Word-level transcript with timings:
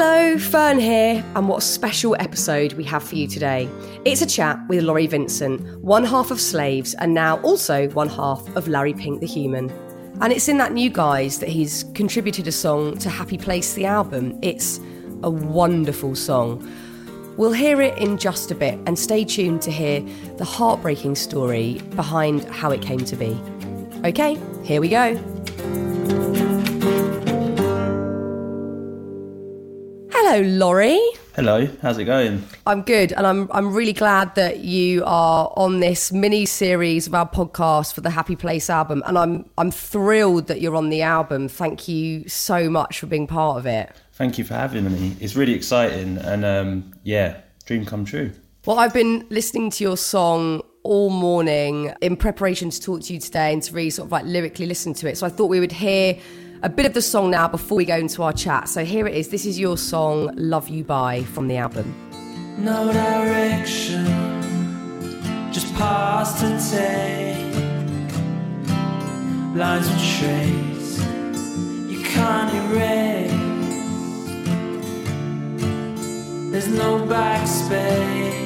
Hello, 0.00 0.36
Fearne 0.36 0.78
here, 0.78 1.24
and 1.34 1.48
what 1.48 1.58
a 1.58 1.60
special 1.60 2.14
episode 2.20 2.74
we 2.74 2.84
have 2.84 3.02
for 3.02 3.16
you 3.16 3.26
today. 3.26 3.68
It's 4.04 4.22
a 4.22 4.26
chat 4.26 4.56
with 4.68 4.84
Laurie 4.84 5.08
Vincent, 5.08 5.60
one 5.80 6.04
half 6.04 6.30
of 6.30 6.40
Slaves, 6.40 6.94
and 6.94 7.14
now 7.14 7.40
also 7.40 7.88
one 7.88 8.08
half 8.08 8.46
of 8.54 8.68
Larry 8.68 8.94
Pink 8.94 9.18
the 9.18 9.26
Human. 9.26 9.68
And 10.20 10.32
it's 10.32 10.46
in 10.46 10.56
that 10.58 10.72
new 10.72 10.88
guise 10.88 11.40
that 11.40 11.48
he's 11.48 11.82
contributed 11.94 12.46
a 12.46 12.52
song 12.52 12.96
to 12.98 13.10
Happy 13.10 13.36
Place, 13.36 13.74
the 13.74 13.86
album. 13.86 14.38
It's 14.40 14.78
a 15.24 15.30
wonderful 15.30 16.14
song. 16.14 16.64
We'll 17.36 17.52
hear 17.52 17.80
it 17.80 17.98
in 17.98 18.18
just 18.18 18.52
a 18.52 18.54
bit, 18.54 18.78
and 18.86 18.96
stay 18.96 19.24
tuned 19.24 19.62
to 19.62 19.72
hear 19.72 20.00
the 20.36 20.44
heartbreaking 20.44 21.16
story 21.16 21.82
behind 21.96 22.44
how 22.44 22.70
it 22.70 22.82
came 22.82 23.00
to 23.00 23.16
be. 23.16 23.36
Okay, 24.04 24.38
here 24.62 24.80
we 24.80 24.90
go. 24.90 25.16
Hello, 30.30 30.42
Laurie. 30.42 31.00
Hello, 31.36 31.66
how's 31.80 31.96
it 31.96 32.04
going? 32.04 32.44
I'm 32.66 32.82
good, 32.82 33.14
and 33.14 33.26
I'm 33.26 33.50
I'm 33.50 33.72
really 33.72 33.94
glad 33.94 34.34
that 34.34 34.58
you 34.58 35.02
are 35.06 35.50
on 35.56 35.80
this 35.80 36.12
mini 36.12 36.44
series 36.44 37.06
of 37.06 37.14
our 37.14 37.26
podcast 37.26 37.94
for 37.94 38.02
the 38.02 38.10
Happy 38.10 38.36
Place 38.36 38.68
album, 38.68 39.02
and 39.06 39.16
I'm 39.16 39.48
I'm 39.56 39.70
thrilled 39.70 40.48
that 40.48 40.60
you're 40.60 40.76
on 40.76 40.90
the 40.90 41.00
album. 41.00 41.48
Thank 41.48 41.88
you 41.88 42.28
so 42.28 42.68
much 42.68 43.00
for 43.00 43.06
being 43.06 43.26
part 43.26 43.56
of 43.56 43.64
it. 43.64 43.90
Thank 44.12 44.36
you 44.36 44.44
for 44.44 44.52
having 44.52 44.92
me. 44.92 45.16
It's 45.18 45.34
really 45.34 45.54
exciting, 45.54 46.18
and 46.18 46.44
um, 46.44 46.92
yeah, 47.04 47.40
dream 47.64 47.86
come 47.86 48.04
true. 48.04 48.30
Well, 48.66 48.78
I've 48.78 48.92
been 48.92 49.26
listening 49.30 49.70
to 49.70 49.82
your 49.82 49.96
song 49.96 50.60
all 50.82 51.08
morning 51.08 51.94
in 52.02 52.16
preparation 52.16 52.68
to 52.68 52.78
talk 52.78 53.00
to 53.04 53.14
you 53.14 53.18
today 53.18 53.54
and 53.54 53.62
to 53.62 53.72
really 53.72 53.88
sort 53.88 54.04
of 54.08 54.12
like 54.12 54.26
lyrically 54.26 54.66
listen 54.66 54.92
to 54.92 55.08
it. 55.08 55.16
So 55.16 55.26
I 55.26 55.30
thought 55.30 55.46
we 55.46 55.58
would 55.58 55.72
hear 55.72 56.18
a 56.62 56.68
bit 56.68 56.86
of 56.86 56.94
the 56.94 57.02
song 57.02 57.30
now 57.30 57.46
before 57.48 57.76
we 57.76 57.84
go 57.84 57.96
into 57.96 58.22
our 58.22 58.32
chat. 58.32 58.68
So 58.68 58.84
here 58.84 59.06
it 59.06 59.14
is. 59.14 59.28
This 59.28 59.46
is 59.46 59.58
your 59.58 59.76
song, 59.76 60.30
Love 60.36 60.68
You 60.68 60.84
Bye, 60.84 61.22
from 61.24 61.48
the 61.48 61.56
album. 61.56 61.94
No 62.58 62.92
direction, 62.92 64.04
just 65.52 65.72
past 65.74 66.40
to 66.40 66.58
take. 66.70 67.36
Lines 69.54 69.88
of 69.88 69.98
trace, 70.18 70.98
you 71.90 72.02
can't 72.04 72.52
erase. 72.54 73.32
There's 76.50 76.68
no 76.68 77.00
backspace 77.06 78.38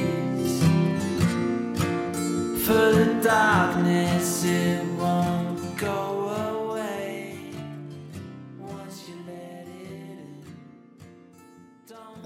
for 2.64 2.92
the 2.92 3.20
darkness, 3.22 4.44
it 4.44 4.84
won't 4.98 5.76
go 5.76 6.11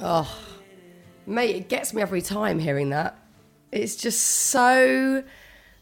Oh, 0.01 0.39
mate, 1.27 1.57
it 1.57 1.69
gets 1.69 1.95
me 1.95 2.03
every 2.03 2.23
time 2.23 2.59
hearing 2.59 2.91
that. 2.91 3.19
It's 3.73 3.97
just 3.97 4.21
so 4.21 5.25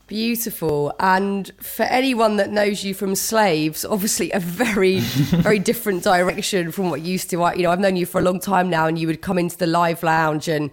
beautiful. 0.07 0.93
And 1.01 1.51
for 1.61 1.83
anyone 1.85 2.37
that 2.37 2.51
knows 2.51 2.85
you 2.85 2.95
from 2.95 3.15
Slaves, 3.15 3.85
obviously 3.85 4.31
a 4.33 4.39
very, 4.41 5.01
very 5.01 5.59
different 5.59 6.03
direction 6.05 6.71
from 6.73 6.91
what 6.91 7.01
you 7.03 7.13
used 7.13 7.31
to. 7.31 7.43
I- 7.43 7.55
You 7.55 7.65
know, 7.65 7.71
I've 7.71 7.81
known 7.81 7.97
you 7.97 8.07
for 8.07 8.21
a 8.21 8.25
long 8.25 8.41
time 8.41 8.71
now, 8.71 8.87
and 8.87 8.99
you 8.99 9.07
would 9.07 9.23
come 9.23 9.39
into 9.39 9.57
the 9.57 9.67
live 9.67 10.03
lounge 10.03 10.49
and 10.49 10.71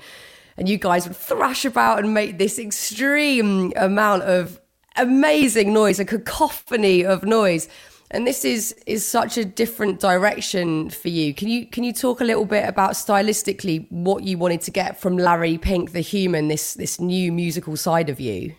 and 0.58 0.68
you 0.68 0.78
guys 0.78 1.08
would 1.08 1.16
thrash 1.16 1.64
about 1.66 2.00
and 2.00 2.14
make 2.14 2.38
this 2.38 2.60
extreme 2.60 3.72
amount 3.78 4.24
of 4.24 4.60
amazing 4.98 5.74
noise, 5.74 5.98
a 6.00 6.06
cacophony 6.06 7.04
of 7.06 7.24
noise. 7.24 7.70
And 8.14 8.28
this 8.28 8.44
is 8.44 8.74
is 8.86 9.08
such 9.08 9.38
a 9.38 9.46
different 9.46 10.02
direction 10.02 10.90
for 10.90 11.08
you. 11.08 11.34
Can 11.34 11.48
you 11.48 11.66
can 11.66 11.84
you 11.84 11.94
talk 11.94 12.20
a 12.20 12.26
little 12.26 12.46
bit 12.46 12.68
about 12.68 12.92
stylistically 12.92 13.88
what 13.90 14.24
you 14.24 14.38
wanted 14.38 14.62
to 14.62 14.72
get 14.72 15.00
from 15.00 15.18
Larry 15.18 15.58
Pink 15.58 15.94
the 15.94 16.02
human, 16.02 16.50
this 16.50 16.74
this 16.74 17.00
new 17.00 17.32
musical 17.32 17.78
side 17.78 18.10
of 18.10 18.20
you? 18.20 18.54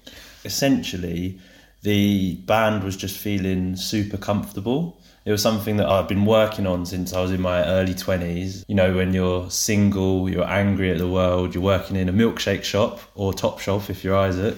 Essentially, 0.45 1.39
the 1.83 2.37
band 2.47 2.83
was 2.83 2.97
just 2.97 3.19
feeling 3.19 3.77
super 3.77 4.17
comfortable. 4.17 4.99
It 5.25 5.31
was 5.31 5.43
something 5.43 5.77
that 5.77 5.89
I've 5.89 6.09
been 6.09 6.25
working 6.25 6.67
on 6.67 6.85
since 6.85 7.13
I 7.13 7.21
was 7.21 7.31
in 7.31 7.41
my 7.41 7.65
early 7.65 7.95
20s. 7.95 8.65
You 8.67 8.75
know, 8.75 8.97
when 8.97 9.13
you're 9.13 9.49
single, 9.51 10.29
you're 10.29 10.49
angry 10.49 10.91
at 10.91 10.99
the 10.99 11.07
world, 11.07 11.55
you're 11.55 11.63
working 11.63 11.95
in 11.95 12.09
a 12.09 12.13
milkshake 12.13 12.65
shop 12.65 13.01
or 13.15 13.33
Top 13.33 13.61
Shelf 13.61 13.89
if 13.89 14.03
you're 14.03 14.17
Isaac. 14.17 14.57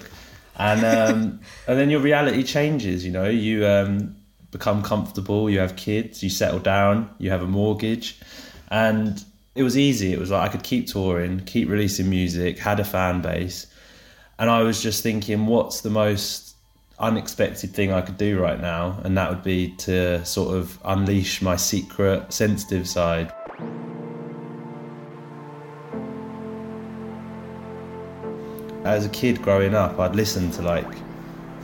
And 0.57 0.85
um, 0.85 1.39
and 1.67 1.77
then 1.77 1.89
your 1.89 1.99
reality 1.99 2.43
changes, 2.43 3.05
you 3.05 3.11
know, 3.11 3.29
you 3.29 3.67
um, 3.67 4.15
become 4.55 4.81
comfortable, 4.81 5.49
you 5.49 5.59
have 5.59 5.75
kids, 5.75 6.23
you 6.23 6.29
settle 6.29 6.59
down, 6.59 7.09
you 7.17 7.29
have 7.29 7.41
a 7.41 7.45
mortgage. 7.45 8.17
And 8.71 9.21
it 9.53 9.63
was 9.63 9.77
easy. 9.77 10.13
It 10.13 10.19
was 10.19 10.31
like 10.31 10.49
I 10.49 10.51
could 10.51 10.63
keep 10.63 10.87
touring, 10.87 11.41
keep 11.41 11.67
releasing 11.67 12.09
music, 12.09 12.57
had 12.57 12.79
a 12.79 12.85
fan 12.85 13.21
base. 13.21 13.67
And 14.39 14.49
I 14.49 14.63
was 14.63 14.81
just 14.81 15.03
thinking, 15.03 15.45
what's 15.47 15.81
the 15.81 15.89
most 15.89 16.55
unexpected 16.99 17.73
thing 17.73 17.91
I 17.91 17.99
could 17.99 18.17
do 18.17 18.39
right 18.39 18.61
now? 18.61 18.97
And 19.03 19.17
that 19.17 19.29
would 19.29 19.43
be 19.43 19.75
to 19.79 20.23
sort 20.23 20.55
of 20.55 20.79
unleash 20.85 21.41
my 21.41 21.57
secret, 21.57 22.31
sensitive 22.31 22.87
side. 22.87 23.33
As 28.85 29.05
a 29.05 29.09
kid 29.09 29.41
growing 29.41 29.75
up, 29.75 29.99
I'd 29.99 30.15
listen 30.15 30.49
to 30.51 30.61
like 30.61 30.87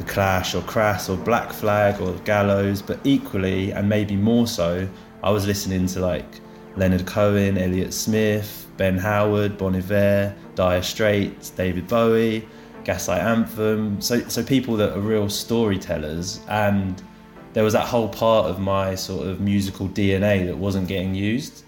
The 0.01 0.07
Clash 0.07 0.56
or 0.56 0.63
Crass 0.63 1.09
or 1.09 1.16
Black 1.16 1.53
Flag 1.53 2.01
or 2.01 2.13
Gallows, 2.25 2.81
but 2.81 3.00
equally 3.03 3.69
and 3.69 3.88
maybe 3.88 4.16
more 4.16 4.47
so, 4.47 4.89
I 5.22 5.29
was 5.29 5.45
listening 5.45 5.85
to 5.85 6.00
like 6.00 6.25
Leonard 6.75 7.06
Cohen, 7.06 7.56
Elliott 7.56 7.94
Smith, 7.94 8.67
Ben 8.78 8.97
Howard, 8.97 9.59
Bon 9.59 9.75
Iver, 9.75 10.35
Dire 10.56 10.81
Straits, 10.81 11.51
David 11.51 11.88
Bowie, 11.88 12.47
Gaslight 12.84 13.22
Anthem. 13.22 14.01
So, 14.01 14.28
so 14.28 14.44
people 14.44 14.75
that 14.78 14.97
are 14.97 15.00
real 15.00 15.29
storytellers, 15.29 16.40
and 16.50 17.00
there 17.53 17.63
was 17.63 17.73
that 17.73 17.85
whole 17.85 18.09
part 18.09 18.47
of 18.47 18.59
my 18.59 18.95
sort 18.95 19.28
of 19.28 19.40
musical 19.40 19.88
DNA 19.88 20.47
that 20.47 20.57
wasn't 20.57 20.88
getting 20.88 21.13
used. 21.13 21.63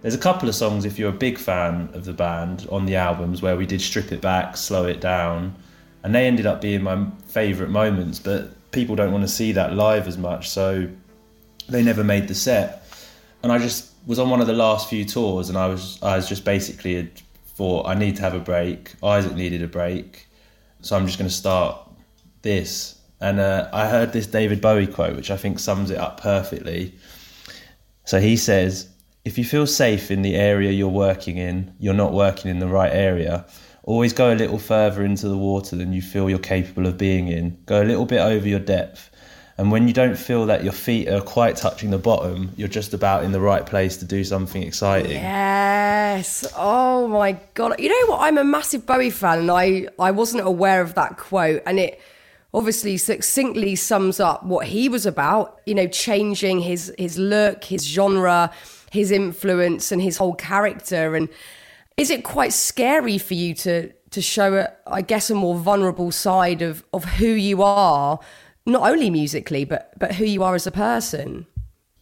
There's 0.00 0.14
a 0.14 0.18
couple 0.18 0.48
of 0.48 0.54
songs, 0.54 0.84
if 0.84 0.96
you're 0.96 1.10
a 1.10 1.24
big 1.26 1.36
fan 1.38 1.88
of 1.92 2.04
the 2.04 2.12
band, 2.12 2.68
on 2.70 2.86
the 2.86 2.94
albums 2.94 3.42
where 3.42 3.56
we 3.56 3.66
did 3.66 3.80
strip 3.80 4.12
it 4.12 4.20
back, 4.20 4.56
slow 4.56 4.84
it 4.84 5.00
down, 5.00 5.56
and 6.02 6.14
they 6.14 6.26
ended 6.26 6.46
up 6.46 6.60
being 6.60 6.82
my 6.82 7.06
favourite 7.28 7.70
moments. 7.70 8.18
But 8.18 8.70
people 8.70 8.96
don't 8.96 9.12
want 9.12 9.24
to 9.24 9.28
see 9.28 9.52
that 9.52 9.74
live 9.74 10.06
as 10.06 10.18
much, 10.18 10.48
so 10.48 10.88
they 11.68 11.82
never 11.82 12.04
made 12.04 12.28
the 12.28 12.34
set. 12.34 12.84
And 13.42 13.52
I 13.52 13.58
just 13.58 13.92
was 14.06 14.18
on 14.18 14.30
one 14.30 14.40
of 14.40 14.46
the 14.46 14.54
last 14.54 14.88
few 14.88 15.04
tours, 15.04 15.48
and 15.48 15.58
I 15.58 15.66
was 15.66 16.02
I 16.02 16.16
was 16.16 16.28
just 16.28 16.44
basically 16.44 17.10
thought 17.56 17.86
I 17.86 17.94
need 17.94 18.16
to 18.16 18.22
have 18.22 18.34
a 18.34 18.40
break. 18.40 18.94
Isaac 19.02 19.34
needed 19.34 19.62
a 19.62 19.68
break, 19.68 20.26
so 20.80 20.96
I'm 20.96 21.06
just 21.06 21.18
going 21.18 21.28
to 21.28 21.34
start 21.34 21.78
this. 22.42 22.98
And 23.20 23.40
uh, 23.40 23.68
I 23.72 23.88
heard 23.88 24.12
this 24.12 24.26
David 24.26 24.60
Bowie 24.60 24.86
quote, 24.86 25.16
which 25.16 25.30
I 25.30 25.36
think 25.36 25.58
sums 25.58 25.90
it 25.90 25.98
up 25.98 26.20
perfectly. 26.20 26.94
So 28.04 28.20
he 28.20 28.36
says, 28.36 28.88
if 29.24 29.36
you 29.36 29.44
feel 29.44 29.66
safe 29.66 30.10
in 30.10 30.22
the 30.22 30.36
area 30.36 30.70
you're 30.70 30.88
working 30.88 31.36
in, 31.36 31.74
you're 31.78 31.94
not 31.94 32.12
working 32.12 32.50
in 32.50 32.60
the 32.60 32.68
right 32.68 32.92
area. 32.92 33.44
Always 33.88 34.12
go 34.12 34.30
a 34.30 34.36
little 34.36 34.58
further 34.58 35.02
into 35.02 35.30
the 35.30 35.38
water 35.38 35.74
than 35.74 35.94
you 35.94 36.02
feel 36.02 36.28
you're 36.28 36.38
capable 36.38 36.86
of 36.86 36.98
being 36.98 37.28
in. 37.28 37.56
Go 37.64 37.80
a 37.80 37.84
little 37.84 38.04
bit 38.04 38.18
over 38.18 38.46
your 38.46 38.58
depth. 38.58 39.08
And 39.56 39.72
when 39.72 39.88
you 39.88 39.94
don't 39.94 40.18
feel 40.18 40.44
that 40.44 40.62
your 40.62 40.74
feet 40.74 41.08
are 41.08 41.22
quite 41.22 41.56
touching 41.56 41.88
the 41.88 41.96
bottom, 41.96 42.50
you're 42.54 42.68
just 42.68 42.92
about 42.92 43.24
in 43.24 43.32
the 43.32 43.40
right 43.40 43.64
place 43.64 43.96
to 43.96 44.04
do 44.04 44.24
something 44.24 44.62
exciting. 44.62 45.12
Yes. 45.12 46.46
Oh 46.54 47.08
my 47.08 47.32
god. 47.54 47.80
You 47.80 47.88
know 47.88 48.12
what? 48.12 48.20
I'm 48.20 48.36
a 48.36 48.44
massive 48.44 48.84
Bowie 48.84 49.08
fan, 49.08 49.38
and 49.38 49.50
I 49.50 49.88
I 49.98 50.10
wasn't 50.10 50.46
aware 50.46 50.82
of 50.82 50.94
that 50.96 51.16
quote, 51.16 51.62
and 51.64 51.78
it 51.78 51.98
obviously 52.52 52.98
succinctly 52.98 53.74
sums 53.74 54.20
up 54.20 54.44
what 54.44 54.66
he 54.66 54.90
was 54.90 55.06
about. 55.06 55.62
You 55.64 55.74
know, 55.74 55.86
changing 55.86 56.60
his 56.60 56.92
his 56.98 57.16
look, 57.18 57.64
his 57.64 57.86
genre, 57.88 58.52
his 58.92 59.10
influence, 59.10 59.90
and 59.90 60.02
his 60.02 60.18
whole 60.18 60.34
character. 60.34 61.14
And 61.14 61.30
is 61.98 62.10
it 62.10 62.24
quite 62.24 62.52
scary 62.52 63.18
for 63.18 63.34
you 63.34 63.54
to 63.54 63.92
to 64.10 64.22
show 64.22 64.54
a, 64.56 64.72
I 64.86 65.02
guess, 65.02 65.28
a 65.28 65.34
more 65.34 65.56
vulnerable 65.56 66.12
side 66.12 66.62
of 66.62 66.84
of 66.92 67.04
who 67.04 67.28
you 67.28 67.62
are? 67.62 68.20
not 68.68 68.90
only 68.90 69.10
musically, 69.10 69.64
but 69.64 69.92
but 69.98 70.14
who 70.14 70.24
you 70.24 70.42
are 70.44 70.54
as 70.54 70.66
a 70.66 70.70
person. 70.70 71.46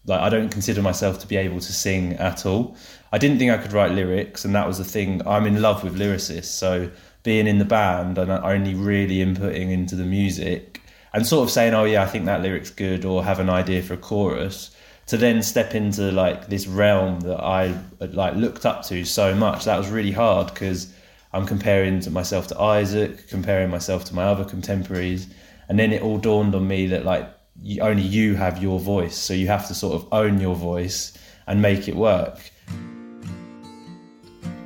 Like 0.04 0.20
I 0.20 0.28
don't 0.28 0.50
consider 0.50 0.82
myself 0.82 1.18
to 1.20 1.26
be 1.26 1.36
able 1.36 1.60
to 1.60 1.72
sing 1.72 2.12
at 2.14 2.44
all. 2.44 2.76
I 3.12 3.18
didn't 3.18 3.38
think 3.38 3.50
I 3.50 3.58
could 3.58 3.72
write 3.72 3.92
lyrics, 3.92 4.44
and 4.44 4.54
that 4.54 4.66
was 4.66 4.78
the 4.78 4.84
thing. 4.84 5.26
I'm 5.26 5.46
in 5.46 5.62
love 5.62 5.82
with 5.82 5.96
lyricists, 5.98 6.44
so 6.46 6.90
being 7.22 7.46
in 7.46 7.58
the 7.58 7.64
band 7.64 8.18
and 8.18 8.30
only 8.30 8.74
really 8.74 9.16
inputting 9.16 9.70
into 9.70 9.96
the 9.96 10.04
music 10.04 10.80
and 11.12 11.26
sort 11.26 11.44
of 11.44 11.50
saying, 11.50 11.74
"Oh 11.74 11.84
yeah, 11.84 12.02
I 12.02 12.06
think 12.06 12.26
that 12.26 12.42
lyric's 12.42 12.70
good," 12.70 13.04
or 13.04 13.24
have 13.24 13.40
an 13.40 13.50
idea 13.50 13.82
for 13.82 13.94
a 13.94 13.98
chorus. 13.98 14.70
To 15.06 15.16
then 15.16 15.42
step 15.42 15.74
into 15.74 16.10
like 16.10 16.48
this 16.48 16.66
realm 16.66 17.20
that 17.20 17.40
I 17.40 17.78
like 18.00 18.34
looked 18.34 18.66
up 18.66 18.84
to 18.86 19.04
so 19.04 19.34
much, 19.34 19.64
that 19.64 19.78
was 19.78 19.88
really 19.88 20.10
hard 20.10 20.48
because 20.48 20.92
I'm 21.32 21.46
comparing 21.46 22.00
to 22.00 22.10
myself 22.10 22.48
to 22.48 22.60
Isaac, 22.60 23.28
comparing 23.28 23.70
myself 23.70 24.04
to 24.06 24.14
my 24.14 24.24
other 24.24 24.44
contemporaries, 24.44 25.28
and 25.68 25.78
then 25.78 25.92
it 25.92 26.02
all 26.02 26.18
dawned 26.18 26.54
on 26.54 26.66
me 26.66 26.88
that 26.88 27.04
like 27.04 27.28
you, 27.62 27.82
only 27.82 28.02
you 28.02 28.34
have 28.34 28.62
your 28.62 28.80
voice, 28.80 29.16
so 29.16 29.32
you 29.34 29.46
have 29.46 29.68
to 29.68 29.74
sort 29.74 29.94
of 29.94 30.08
own 30.12 30.40
your 30.40 30.54
voice 30.54 31.16
and 31.46 31.62
make 31.62 31.88
it 31.88 31.94
work. 31.94 32.40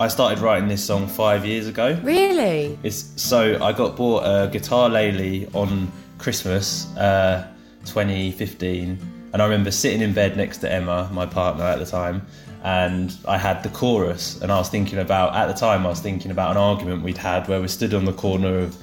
I 0.01 0.09
started 0.09 0.39
writing 0.39 0.69
this 0.69 0.83
song 0.83 1.07
five 1.07 1.45
years 1.45 1.67
ago. 1.67 1.99
Really? 2.03 2.79
It's 2.83 3.21
so 3.21 3.63
I 3.63 3.73
got 3.73 3.97
bought 3.97 4.23
a 4.23 4.49
guitar 4.51 4.89
lately 4.89 5.47
on 5.53 5.93
Christmas, 6.17 6.87
uh, 6.97 7.47
2015, 7.85 8.99
and 9.33 9.41
I 9.41 9.45
remember 9.45 9.71
sitting 9.71 10.01
in 10.01 10.13
bed 10.13 10.37
next 10.37 10.59
to 10.59 10.73
Emma, 10.73 11.09
my 11.13 11.27
partner 11.27 11.65
at 11.65 11.79
the 11.79 11.87
time, 11.87 12.27
and 12.63 13.17
I 13.27 13.39
had 13.39 13.63
the 13.63 13.69
chorus, 13.71 14.41
and 14.43 14.53
I 14.53 14.59
was 14.59 14.69
thinking 14.69 14.99
about 14.99 15.35
at 15.35 15.47
the 15.47 15.55
time 15.55 15.87
I 15.87 15.91
was 15.91 16.01
thinking 16.01 16.31
about 16.31 16.51
an 16.51 16.57
argument 16.57 17.03
we'd 17.03 17.17
had 17.17 17.49
where 17.49 17.61
we 17.61 17.69
stood 17.69 17.95
on 17.95 18.05
the 18.05 18.13
corner 18.13 18.59
of 18.59 18.77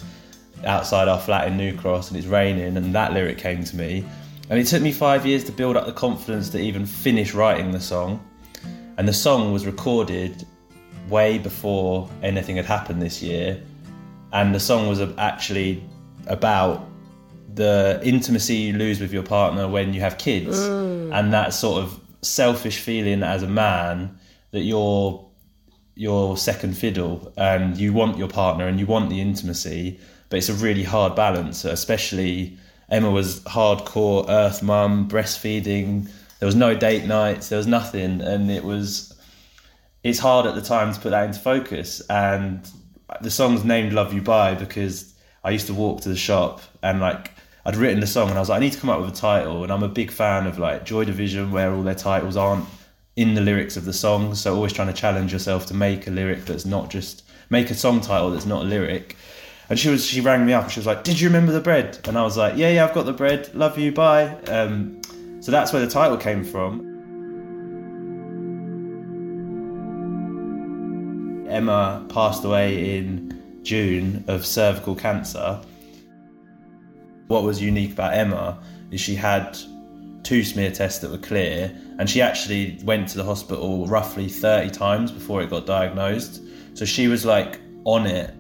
outside 0.66 1.08
our 1.08 1.20
flat 1.20 1.48
in 1.48 1.58
New 1.58 1.78
Cross 1.78 2.10
and 2.10 2.18
it's 2.18 2.28
raining, 2.28 2.78
and 2.78 2.96
that 2.96 3.14
lyric 3.14 3.38
came 3.38 3.64
to 3.64 3.76
me, 3.76 4.04
and 4.50 4.60
it 4.60 4.66
took 4.66 4.82
me 4.82 4.92
five 4.92 5.26
years 5.26 5.44
to 5.44 5.52
build 5.52 5.78
up 5.78 5.86
the 5.86 5.92
confidence 5.92 6.50
to 6.50 6.60
even 6.60 6.86
finish 6.86 7.34
writing 7.34 7.72
the 7.72 7.80
song, 7.80 8.24
and 8.98 9.08
the 9.08 9.14
song 9.14 9.54
was 9.54 9.66
recorded 9.66 10.46
way 11.10 11.38
before 11.38 12.10
anything 12.24 12.56
had 12.56 12.66
happened 12.66 13.02
this 13.02 13.22
year, 13.22 13.62
and 14.34 14.56
the 14.56 14.60
song 14.60 14.88
was 14.88 15.02
actually 15.18 15.84
about 16.28 16.88
the 17.57 18.00
intimacy 18.04 18.56
you 18.56 18.74
lose 18.74 19.01
with 19.01 19.12
your 19.12 19.24
partner 19.24 19.68
when 19.68 19.94
you 19.94 20.00
have 20.00 20.18
kids, 20.18 20.57
mm. 20.57 21.13
and 21.13 21.33
that 21.33 21.54
sort 21.54 21.83
of 21.83 22.00
selfish 22.21 22.80
feeling 22.80 23.24
as 23.24 23.44
a 23.44 23.48
man 23.48 24.18
that 24.51 24.62
you're 24.62 25.27
your 25.95 26.38
second 26.38 26.77
fiddle 26.77 27.33
and 27.38 27.75
you 27.75 27.92
want 27.92 28.18
your 28.18 28.27
partner 28.27 28.68
and 28.68 28.80
you 28.80 28.86
want 28.86 29.09
the 29.09 29.19
intimacy, 29.19 30.00
but 30.30 30.38
it's 30.38 30.50
a 30.50 30.54
really 30.54 30.83
hard 30.83 31.15
balance, 31.15 31.65
especially. 31.65 32.57
Emma 32.89 33.12
was 33.12 33.42
hardcore 33.42 34.25
earth 34.30 34.63
mum, 34.63 35.09
breastfeeding. 35.09 36.09
There 36.39 36.45
was 36.45 36.56
no 36.56 36.74
date 36.74 37.06
nights. 37.06 37.50
There 37.50 37.57
was 37.57 37.68
nothing, 37.68 38.21
and 38.21 38.50
it 38.50 38.63
was 38.63 39.13
it's 40.04 40.19
hard 40.19 40.45
at 40.45 40.56
the 40.56 40.62
time 40.62 40.94
to 40.94 41.00
put 41.00 41.09
that 41.09 41.25
into 41.25 41.39
focus. 41.39 42.01
And 42.09 42.65
the 43.21 43.31
song's 43.31 43.65
named 43.65 43.92
"Love 43.92 44.13
You 44.13 44.21
Bye" 44.21 44.54
because 44.54 45.13
I 45.44 45.50
used 45.50 45.68
to 45.68 45.74
walk 45.74 46.01
to 46.01 46.09
the 46.09 46.15
shop 46.15 46.62
and 46.81 47.01
like 47.01 47.31
I'd 47.68 47.75
written 47.75 48.00
the 48.00 48.08
song 48.08 48.30
and 48.30 48.38
I 48.38 48.40
was 48.40 48.48
like, 48.48 48.58
I 48.58 48.60
need 48.62 48.72
to 48.72 48.80
come 48.80 48.90
up 48.90 49.02
with 49.02 49.10
a 49.10 49.16
title. 49.16 49.64
And 49.64 49.74
I'm 49.74 49.84
a 49.84 49.90
big 49.90 50.10
fan 50.10 50.48
of 50.48 50.58
like 50.58 50.86
Joy 50.86 51.04
Division, 51.04 51.52
where 51.52 51.74
all 51.74 51.84
their 51.84 51.94
titles 51.94 52.38
aren't 52.38 52.64
in 53.18 53.34
the 53.34 53.42
lyrics 53.42 53.75
of 53.75 53.84
the 53.84 53.92
song. 53.92 54.36
So 54.36 54.56
always 54.56 54.72
trying 54.72 54.88
to 54.88 54.94
challenge 54.94 55.34
yourself 55.34 55.66
to 55.66 55.74
make 55.74 56.08
a 56.08 56.12
lyric 56.12 56.46
that's 56.46 56.66
not 56.66 56.90
just 56.90 57.24
make 57.50 57.69
a 57.69 57.75
song 57.75 58.00
title 58.00 58.31
that's 58.31 58.46
not 58.46 58.62
a 58.62 58.66
lyric. 58.66 59.18
And 59.69 59.78
she 59.78 59.90
was 59.90 60.06
she 60.06 60.22
rang 60.22 60.46
me 60.46 60.54
up 60.54 60.64
and 60.64 60.72
she 60.72 60.80
was 60.80 60.88
like, 60.88 61.04
"Did 61.04 61.19
you 61.19 61.28
remember 61.28 61.52
the 61.52 61.60
bread?" 61.60 62.00
And 62.06 62.18
I 62.18 62.24
was 62.24 62.38
like, 62.38 62.56
"Yeah, 62.56 62.69
yeah, 62.69 62.86
I've 62.86 62.94
got 62.94 63.06
the 63.06 63.12
bread. 63.12 63.54
Love 63.54 63.78
you, 63.78 63.92
bye." 63.92 64.34
Um, 64.46 65.02
so 65.42 65.52
that's 65.52 65.74
where 65.74 65.81
the 65.86 65.92
title 65.92 66.16
came 66.16 66.46
from. 66.46 66.86
Emma 71.50 72.06
passed 72.08 72.46
away 72.46 72.98
in 72.98 73.60
June 73.64 74.24
of 74.30 74.46
cervical 74.46 74.96
cancer. 74.96 75.62
What 77.28 77.44
was 77.44 77.62
unique 77.62 77.92
about 77.94 78.14
Emma 78.14 78.60
is 78.92 79.02
she 79.02 79.16
had 79.16 79.58
two 80.24 80.44
smear 80.44 80.72
tests 80.72 81.00
that 81.00 81.12
were 81.12 81.18
clear, 81.18 81.74
and 82.00 82.10
she 82.10 82.22
actually 82.22 82.80
went 82.84 83.08
to 83.10 83.18
the 83.18 83.24
hospital 83.24 83.88
roughly 83.88 84.28
30 84.28 84.70
times 84.72 85.12
before 85.12 85.42
it 85.42 85.50
got 85.50 85.66
diagnosed. 85.66 86.42
So 86.74 86.86
she 86.86 87.08
was 87.08 87.26
like 87.26 87.60
on 87.86 88.06
it. 88.06 88.34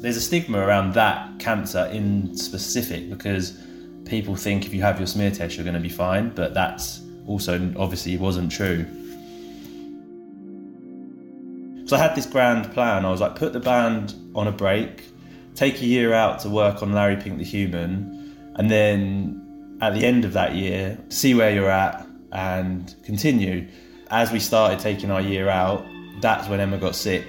There's 0.00 0.16
a 0.16 0.20
stigma 0.20 0.58
around 0.58 0.94
that 0.94 1.38
cancer 1.38 1.86
in 1.92 2.36
specific 2.36 3.10
because 3.10 3.58
people 4.04 4.34
think 4.34 4.66
if 4.66 4.74
you 4.74 4.82
have 4.82 4.98
your 4.98 5.06
smear 5.06 5.30
test, 5.30 5.56
you're 5.56 5.64
going 5.64 5.74
to 5.74 5.80
be 5.80 5.88
fine, 5.88 6.30
but 6.30 6.54
that's 6.54 7.02
also 7.26 7.72
obviously 7.76 8.16
wasn't 8.16 8.50
true. 8.50 8.84
So 11.86 11.96
I 11.96 11.98
had 11.98 12.14
this 12.14 12.26
grand 12.26 12.72
plan. 12.72 13.04
I 13.04 13.10
was 13.10 13.20
like, 13.20 13.36
put 13.36 13.52
the 13.52 13.60
band 13.60 14.14
on 14.34 14.46
a 14.46 14.52
break, 14.52 15.04
take 15.60 15.82
a 15.82 15.84
year 15.84 16.14
out 16.14 16.38
to 16.40 16.48
work 16.48 16.82
on 16.82 16.94
Larry 16.94 17.16
Pink 17.16 17.36
the 17.36 17.44
Human, 17.44 18.34
and 18.54 18.70
then 18.70 19.76
at 19.82 19.92
the 19.92 20.06
end 20.06 20.24
of 20.24 20.32
that 20.32 20.54
year, 20.54 20.98
see 21.10 21.34
where 21.34 21.50
you're 21.50 21.68
at 21.68 22.06
and 22.32 22.94
continue. 23.04 23.68
As 24.10 24.32
we 24.32 24.40
started 24.40 24.78
taking 24.78 25.10
our 25.10 25.20
year 25.20 25.50
out, 25.50 25.86
that's 26.22 26.48
when 26.48 26.60
Emma 26.60 26.78
got 26.78 26.96
sick. 26.96 27.26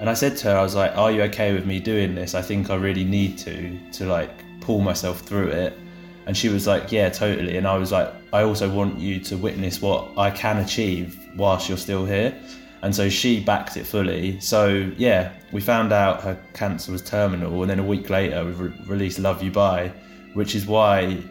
And 0.00 0.08
I 0.08 0.14
said 0.14 0.38
to 0.38 0.48
her, 0.48 0.56
I 0.56 0.62
was 0.62 0.74
like, 0.74 0.96
Are 0.96 1.12
you 1.12 1.20
okay 1.24 1.52
with 1.52 1.66
me 1.66 1.78
doing 1.78 2.14
this? 2.14 2.34
I 2.34 2.40
think 2.40 2.70
I 2.70 2.76
really 2.76 3.04
need 3.04 3.36
to, 3.38 3.78
to 3.92 4.06
like 4.06 4.44
pull 4.62 4.80
myself 4.80 5.20
through 5.20 5.48
it. 5.48 5.78
And 6.24 6.34
she 6.34 6.48
was 6.48 6.66
like, 6.66 6.90
Yeah, 6.90 7.10
totally. 7.10 7.58
And 7.58 7.66
I 7.66 7.76
was 7.76 7.92
like, 7.92 8.10
I 8.32 8.44
also 8.44 8.70
want 8.70 8.98
you 8.98 9.20
to 9.20 9.36
witness 9.36 9.82
what 9.82 10.16
I 10.16 10.30
can 10.30 10.56
achieve 10.56 11.18
whilst 11.36 11.68
you're 11.68 11.76
still 11.76 12.06
here. 12.06 12.34
And 12.82 12.94
so 12.94 13.08
she 13.08 13.40
backed 13.40 13.76
it 13.76 13.84
fully. 13.84 14.38
So 14.40 14.92
yeah, 14.96 15.32
we 15.52 15.60
found 15.60 15.92
out 15.92 16.20
her 16.22 16.38
cancer 16.52 16.92
was 16.92 17.02
terminal, 17.02 17.62
and 17.62 17.70
then 17.70 17.78
a 17.78 17.84
week 17.84 18.10
later 18.10 18.44
we 18.44 18.52
re- 18.52 18.72
released 18.86 19.18
"Love 19.18 19.42
You 19.42 19.50
Bye," 19.50 19.92
which 20.34 20.54
is 20.54 20.66
why 20.66 21.22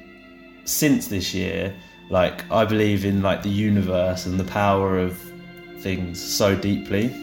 since 0.66 1.08
this 1.08 1.34
year, 1.34 1.74
like 2.10 2.50
I 2.52 2.66
believe 2.66 3.06
in 3.06 3.22
like 3.22 3.44
the 3.44 3.50
universe 3.50 4.26
and 4.26 4.40
the 4.40 4.44
power 4.44 4.98
of 4.98 5.18
things 5.80 6.22
so 6.22 6.56
deeply. 6.56 7.14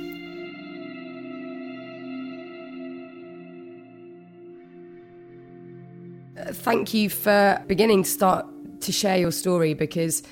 Thank 6.37 6.95
you 6.95 7.09
for 7.11 7.63
beginning 7.67 8.05
to 8.05 8.11
start 8.11 8.47
to 8.83 8.93
share 8.93 9.17
your 9.17 9.33
story 9.33 9.75
because 9.75 10.23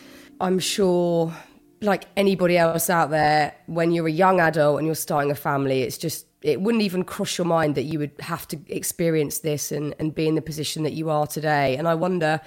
I'm 0.40 0.58
sure, 0.58 1.34
like 1.80 2.04
anybody 2.16 2.58
else 2.58 2.90
out 2.90 3.10
there, 3.10 3.54
when 3.66 3.92
you're 3.92 4.08
a 4.08 4.12
young 4.12 4.40
adult 4.40 4.78
and 4.78 4.86
you're 4.86 4.94
starting 4.94 5.30
a 5.30 5.34
family, 5.34 5.82
it's 5.82 5.98
just, 5.98 6.26
it 6.42 6.60
wouldn't 6.60 6.82
even 6.82 7.04
cross 7.04 7.38
your 7.38 7.46
mind 7.46 7.74
that 7.74 7.84
you 7.84 7.98
would 7.98 8.12
have 8.20 8.46
to 8.48 8.58
experience 8.68 9.38
this 9.40 9.72
and, 9.72 9.94
and 9.98 10.14
be 10.14 10.26
in 10.26 10.34
the 10.34 10.42
position 10.42 10.82
that 10.82 10.92
you 10.92 11.10
are 11.10 11.26
today. 11.26 11.76
And 11.76 11.88
I 11.88 11.94
wonder, 11.94 12.40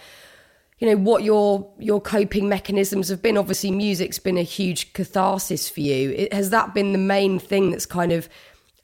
you 0.80 0.90
know, 0.90 0.98
what 0.98 1.24
your 1.24 1.72
your 1.78 2.02
coping 2.02 2.50
mechanisms 2.50 3.08
have 3.10 3.22
been. 3.22 3.38
Obviously, 3.38 3.72
music's 3.72 4.20
been 4.20 4.38
a 4.38 4.44
huge 4.44 4.92
catharsis 4.94 5.70
for 5.70 5.80
you. 5.80 6.12
It, 6.12 6.34
has 6.34 6.50
that 6.50 6.74
been 6.74 6.92
the 6.92 6.98
main 6.98 7.40
thing 7.40 7.72
that's 7.72 7.86
kind 7.86 8.12
of 8.12 8.28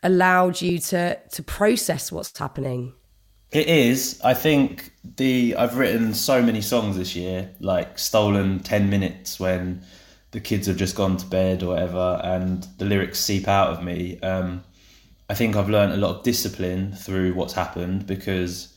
allowed 0.03 0.62
you 0.62 0.79
to 0.79 1.15
to 1.15 1.44
process 1.44 2.12
what's 2.12 2.38
happening? 2.38 2.94
It 3.51 3.68
is. 3.68 4.22
I 4.24 4.34
think 4.36 4.94
the 5.03 5.56
I've 5.58 5.77
written 5.77 6.13
so 6.13 6.41
many 6.41 6.62
songs 6.62 6.96
this 6.96 7.15
year, 7.15 7.50
like 7.60 8.00
stolen 8.00 8.60
ten 8.60 8.89
minutes 8.89 9.39
when 9.39 9.82
the 10.31 10.39
kids 10.39 10.67
have 10.67 10.77
just 10.77 10.95
gone 10.95 11.17
to 11.17 11.25
bed 11.25 11.63
or 11.63 11.67
whatever, 11.67 12.21
and 12.24 12.67
the 12.77 12.86
lyrics 12.86 13.19
seep 13.19 13.48
out 13.48 13.69
of 13.69 13.83
me. 13.83 14.19
Um, 14.21 14.63
I 15.29 15.33
think 15.33 15.55
I've 15.55 15.69
learned 15.69 15.93
a 15.93 15.98
lot 15.98 16.17
of 16.17 16.24
discipline 16.24 16.93
through 16.93 17.33
what's 17.33 17.53
happened 17.53 18.07
because, 18.07 18.74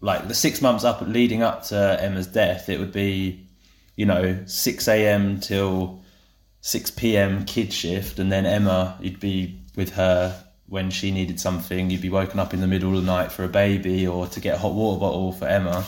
like 0.00 0.28
the 0.28 0.34
six 0.34 0.60
months 0.60 0.84
up 0.84 1.00
leading 1.02 1.42
up 1.42 1.62
to 1.64 1.98
Emma's 2.00 2.26
death, 2.26 2.68
it 2.68 2.78
would 2.78 2.92
be, 2.92 3.46
you 3.96 4.06
know, 4.06 4.38
six 4.46 4.88
a.m. 4.88 5.40
till 5.40 6.02
six 6.60 6.90
p.m. 6.90 7.44
kid 7.44 7.72
shift, 7.72 8.18
and 8.18 8.30
then 8.32 8.46
Emma, 8.46 8.96
you'd 9.00 9.20
be 9.20 9.60
with 9.76 9.94
her 9.94 10.44
when 10.66 10.90
she 10.90 11.10
needed 11.10 11.38
something, 11.38 11.90
you'd 11.90 12.00
be 12.00 12.08
woken 12.08 12.40
up 12.40 12.54
in 12.54 12.60
the 12.60 12.66
middle 12.66 12.96
of 12.96 13.04
the 13.04 13.12
night 13.12 13.30
for 13.30 13.44
a 13.44 13.48
baby 13.48 14.06
or 14.06 14.26
to 14.26 14.40
get 14.40 14.54
a 14.54 14.58
hot 14.58 14.72
water 14.72 14.98
bottle 14.98 15.30
for 15.32 15.46
Emma. 15.46 15.84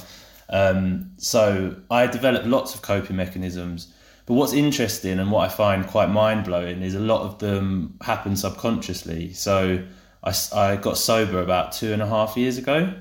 Um, 0.48 1.12
so 1.16 1.76
I 1.90 2.06
developed 2.06 2.46
lots 2.46 2.74
of 2.74 2.82
coping 2.82 3.16
mechanisms. 3.16 3.92
But 4.26 4.34
what's 4.34 4.52
interesting 4.52 5.18
and 5.18 5.30
what 5.30 5.46
I 5.46 5.48
find 5.48 5.86
quite 5.86 6.10
mind 6.10 6.44
blowing 6.44 6.82
is 6.82 6.94
a 6.94 7.00
lot 7.00 7.22
of 7.22 7.38
them 7.38 7.96
happen 8.02 8.36
subconsciously. 8.36 9.32
So 9.32 9.84
I, 10.22 10.34
I 10.52 10.76
got 10.76 10.98
sober 10.98 11.40
about 11.40 11.72
two 11.72 11.92
and 11.92 12.02
a 12.02 12.06
half 12.06 12.36
years 12.36 12.58
ago. 12.58 12.92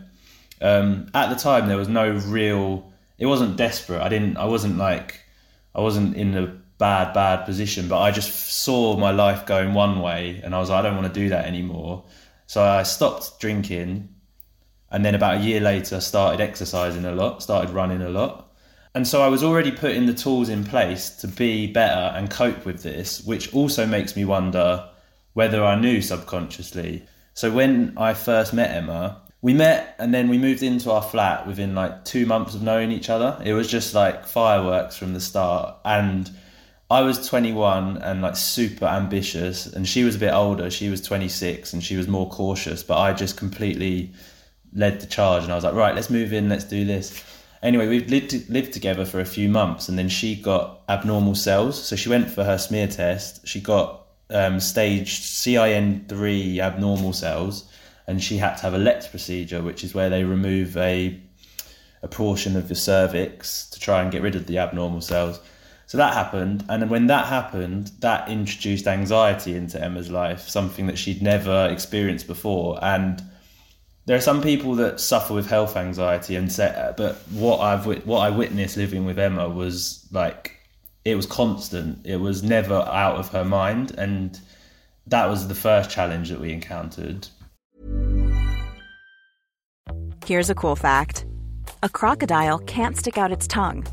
Um, 0.61 1.09
at 1.13 1.29
the 1.29 1.35
time, 1.35 1.67
there 1.67 1.77
was 1.77 1.89
no 1.89 2.11
real. 2.11 2.91
It 3.17 3.25
wasn't 3.25 3.57
desperate. 3.57 4.01
I 4.01 4.09
didn't. 4.09 4.37
I 4.37 4.45
wasn't 4.45 4.77
like. 4.77 5.21
I 5.73 5.81
wasn't 5.81 6.15
in 6.15 6.37
a 6.37 6.47
bad, 6.77 7.13
bad 7.13 7.45
position, 7.45 7.87
but 7.87 7.99
I 7.99 8.11
just 8.11 8.31
saw 8.31 8.97
my 8.97 9.11
life 9.11 9.45
going 9.45 9.73
one 9.73 10.01
way 10.01 10.41
and 10.43 10.53
I 10.53 10.59
was 10.59 10.69
like, 10.69 10.79
I 10.79 10.81
don't 10.87 10.95
want 10.95 11.13
to 11.13 11.19
do 11.19 11.29
that 11.29 11.45
anymore. 11.45 12.05
So 12.47 12.61
I 12.63 12.83
stopped 12.83 13.39
drinking 13.39 14.09
And 14.91 15.03
then 15.03 15.15
about 15.15 15.37
a 15.37 15.39
year 15.41 15.59
later, 15.59 15.97
I 15.97 15.99
started 15.99 16.41
exercising 16.41 17.05
a 17.05 17.11
lot, 17.11 17.43
started 17.43 17.71
running 17.71 18.01
a 18.01 18.09
lot. 18.09 18.44
And 18.95 19.05
so 19.05 19.21
I 19.21 19.27
was 19.27 19.43
already 19.43 19.71
putting 19.71 20.05
the 20.05 20.13
tools 20.13 20.47
in 20.47 20.63
place 20.63 21.09
to 21.17 21.27
be 21.27 21.67
better 21.67 22.15
and 22.15 22.29
cope 22.29 22.65
with 22.65 22.81
this, 22.81 23.21
which 23.25 23.53
also 23.53 23.85
makes 23.85 24.15
me 24.15 24.23
wonder 24.23 24.89
whether 25.33 25.61
I 25.65 25.77
knew 25.77 26.01
subconsciously. 26.01 27.05
So 27.33 27.51
when 27.51 27.93
I 27.97 28.13
first 28.13 28.53
met 28.53 28.71
Emma, 28.71 29.21
we 29.41 29.53
met 29.53 29.95
and 29.99 30.13
then 30.13 30.29
we 30.29 30.37
moved 30.37 30.63
into 30.63 30.91
our 30.91 31.01
flat 31.01 31.45
within 31.45 31.75
like 31.75 32.05
two 32.05 32.25
months 32.25 32.55
of 32.55 32.63
knowing 32.63 32.89
each 32.89 33.09
other. 33.09 33.37
It 33.43 33.51
was 33.51 33.69
just 33.69 33.93
like 33.93 34.25
fireworks 34.25 34.95
from 34.95 35.13
the 35.13 35.19
start. 35.19 35.75
And 35.83 36.31
I 36.89 37.01
was 37.01 37.27
21 37.27 37.97
and 37.97 38.21
like 38.21 38.37
super 38.37 38.85
ambitious, 38.85 39.65
and 39.67 39.85
she 39.85 40.05
was 40.05 40.15
a 40.15 40.19
bit 40.19 40.31
older. 40.31 40.69
She 40.69 40.87
was 40.87 41.01
26 41.01 41.73
and 41.73 41.83
she 41.83 41.97
was 41.97 42.07
more 42.07 42.29
cautious, 42.29 42.81
but 42.81 42.97
I 42.97 43.11
just 43.11 43.35
completely 43.35 44.13
led 44.73 45.01
the 45.01 45.07
charge 45.07 45.43
and 45.43 45.51
I 45.51 45.55
was 45.55 45.65
like, 45.65 45.73
right, 45.73 45.93
let's 45.95 46.09
move 46.09 46.31
in, 46.31 46.47
let's 46.47 46.63
do 46.63 46.85
this. 46.85 47.21
Anyway, 47.65 47.87
we 47.87 47.99
lived, 48.01 48.47
lived 48.47 48.71
together 48.71 49.05
for 49.05 49.19
a 49.19 49.25
few 49.25 49.49
months 49.49 49.89
and 49.89 49.97
then 49.97 50.07
she 50.07 50.35
got 50.35 50.81
abnormal 50.87 51.33
cells. 51.33 51.83
So 51.83 51.95
she 51.95 52.09
went 52.09 52.29
for 52.29 52.43
her 52.43 52.59
smear 52.59 52.85
test. 52.85 53.47
She 53.47 53.59
got 53.59 54.05
um, 54.29 54.59
staged 54.59 55.23
CIN3 55.23 56.59
abnormal 56.59 57.11
cells 57.11 57.67
and 58.05 58.23
she 58.23 58.37
had 58.37 58.57
to 58.57 58.61
have 58.61 58.75
a 58.75 58.77
LEPT 58.77 59.09
procedure, 59.09 59.63
which 59.63 59.83
is 59.83 59.95
where 59.95 60.11
they 60.11 60.23
remove 60.23 60.77
a, 60.77 61.19
a 62.03 62.07
portion 62.07 62.55
of 62.55 62.67
the 62.67 62.75
cervix 62.75 63.67
to 63.71 63.79
try 63.79 64.03
and 64.03 64.11
get 64.11 64.21
rid 64.21 64.35
of 64.35 64.45
the 64.45 64.59
abnormal 64.59 65.01
cells. 65.01 65.39
So 65.87 65.97
that 65.97 66.13
happened, 66.13 66.65
and 66.67 66.89
when 66.89 67.07
that 67.07 67.27
happened, 67.27 67.91
that 67.99 68.27
introduced 68.27 68.87
anxiety 68.87 69.55
into 69.55 69.83
Emma's 69.83 70.09
life, 70.09 70.49
something 70.49 70.87
that 70.87 70.97
she'd 70.97 71.21
never 71.21 71.67
experienced 71.71 72.25
before. 72.25 72.83
And 72.83 73.23
there 74.05 74.15
are 74.15 74.21
some 74.21 74.41
people 74.41 74.75
that 74.75 74.99
suffer 74.99 75.33
with 75.33 75.47
health 75.47 75.75
anxiety, 75.75 76.35
and 76.35 76.51
say, 76.51 76.93
but 76.95 77.15
what 77.31 77.59
I've 77.59 77.85
what 78.05 78.19
I 78.19 78.29
witnessed 78.29 78.77
living 78.77 79.05
with 79.05 79.17
Emma 79.17 79.49
was 79.49 80.07
like 80.11 80.57
it 81.03 81.15
was 81.15 81.25
constant. 81.25 82.05
It 82.05 82.17
was 82.17 82.43
never 82.43 82.75
out 82.75 83.17
of 83.17 83.29
her 83.29 83.43
mind, 83.43 83.95
and 83.97 84.39
that 85.07 85.27
was 85.27 85.47
the 85.47 85.55
first 85.55 85.89
challenge 85.89 86.29
that 86.29 86.39
we 86.39 86.53
encountered. 86.53 87.27
Here's 90.25 90.49
a 90.51 90.55
cool 90.55 90.75
fact: 90.75 91.25
a 91.81 91.89
crocodile 91.89 92.59
can't 92.59 92.95
stick 92.95 93.17
out 93.17 93.31
its 93.31 93.47
tongue. 93.47 93.85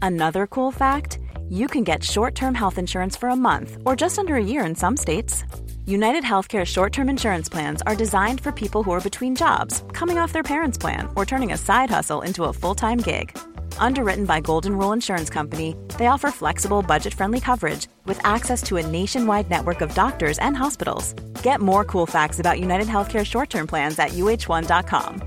Another 0.00 0.46
cool 0.46 0.70
fact 0.70 1.18
you 1.48 1.66
can 1.68 1.84
get 1.84 2.02
short 2.04 2.34
term 2.34 2.54
health 2.54 2.78
insurance 2.78 3.16
for 3.16 3.28
a 3.28 3.36
month 3.36 3.78
or 3.84 3.96
just 3.96 4.18
under 4.18 4.36
a 4.36 4.42
year 4.42 4.64
in 4.64 4.74
some 4.74 4.96
states. 4.96 5.44
United 5.88 6.24
Healthcare 6.24 6.64
short 6.64 6.92
term 6.92 7.08
insurance 7.08 7.48
plans 7.48 7.80
are 7.82 7.94
designed 7.94 8.40
for 8.40 8.50
people 8.50 8.82
who 8.82 8.90
are 8.90 9.00
between 9.00 9.36
jobs, 9.36 9.84
coming 9.92 10.18
off 10.18 10.32
their 10.32 10.42
parents' 10.42 10.76
plan, 10.76 11.08
or 11.14 11.24
turning 11.24 11.52
a 11.52 11.56
side 11.56 11.90
hustle 11.90 12.22
into 12.22 12.42
a 12.42 12.52
full 12.52 12.74
time 12.74 12.98
gig. 12.98 13.38
Underwritten 13.78 14.26
by 14.26 14.40
Golden 14.40 14.76
Rule 14.76 14.92
Insurance 14.92 15.30
Company, 15.30 15.76
they 15.96 16.08
offer 16.08 16.32
flexible, 16.32 16.82
budget 16.82 17.14
friendly 17.14 17.38
coverage 17.38 17.86
with 18.04 18.18
access 18.26 18.64
to 18.64 18.78
a 18.78 18.86
nationwide 18.86 19.48
network 19.48 19.80
of 19.80 19.94
doctors 19.94 20.38
and 20.38 20.56
hospitals. 20.56 21.12
Get 21.44 21.60
more 21.60 21.84
cool 21.84 22.06
facts 22.06 22.40
about 22.40 22.58
United 22.58 22.88
Healthcare 22.88 23.24
short 23.24 23.48
term 23.48 23.68
plans 23.68 23.96
at 24.00 24.10
uh1.com. 24.10 25.22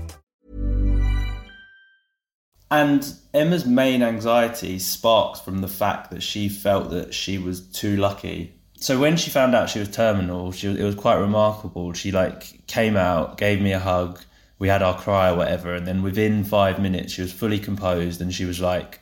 And 2.70 3.14
Emma's 3.32 3.64
main 3.64 4.02
anxiety 4.02 4.78
sparks 4.78 5.40
from 5.40 5.62
the 5.62 5.68
fact 5.68 6.10
that 6.10 6.22
she 6.22 6.50
felt 6.50 6.90
that 6.90 7.14
she 7.14 7.38
was 7.38 7.62
too 7.62 7.96
lucky. 7.96 8.59
So 8.80 8.98
when 8.98 9.18
she 9.18 9.30
found 9.30 9.54
out 9.54 9.68
she 9.68 9.78
was 9.78 9.90
terminal, 9.90 10.52
she 10.52 10.68
it 10.68 10.82
was 10.82 10.94
quite 10.94 11.18
remarkable. 11.18 11.92
She 11.92 12.12
like 12.12 12.66
came 12.66 12.96
out, 12.96 13.36
gave 13.36 13.60
me 13.60 13.72
a 13.72 13.78
hug, 13.78 14.20
we 14.58 14.68
had 14.68 14.82
our 14.82 14.98
cry 14.98 15.30
or 15.30 15.36
whatever, 15.36 15.74
and 15.74 15.86
then 15.86 16.02
within 16.02 16.44
five 16.44 16.80
minutes 16.80 17.12
she 17.12 17.22
was 17.22 17.32
fully 17.32 17.58
composed 17.58 18.20
and 18.22 18.32
she 18.32 18.46
was 18.46 18.58
like, 18.60 19.00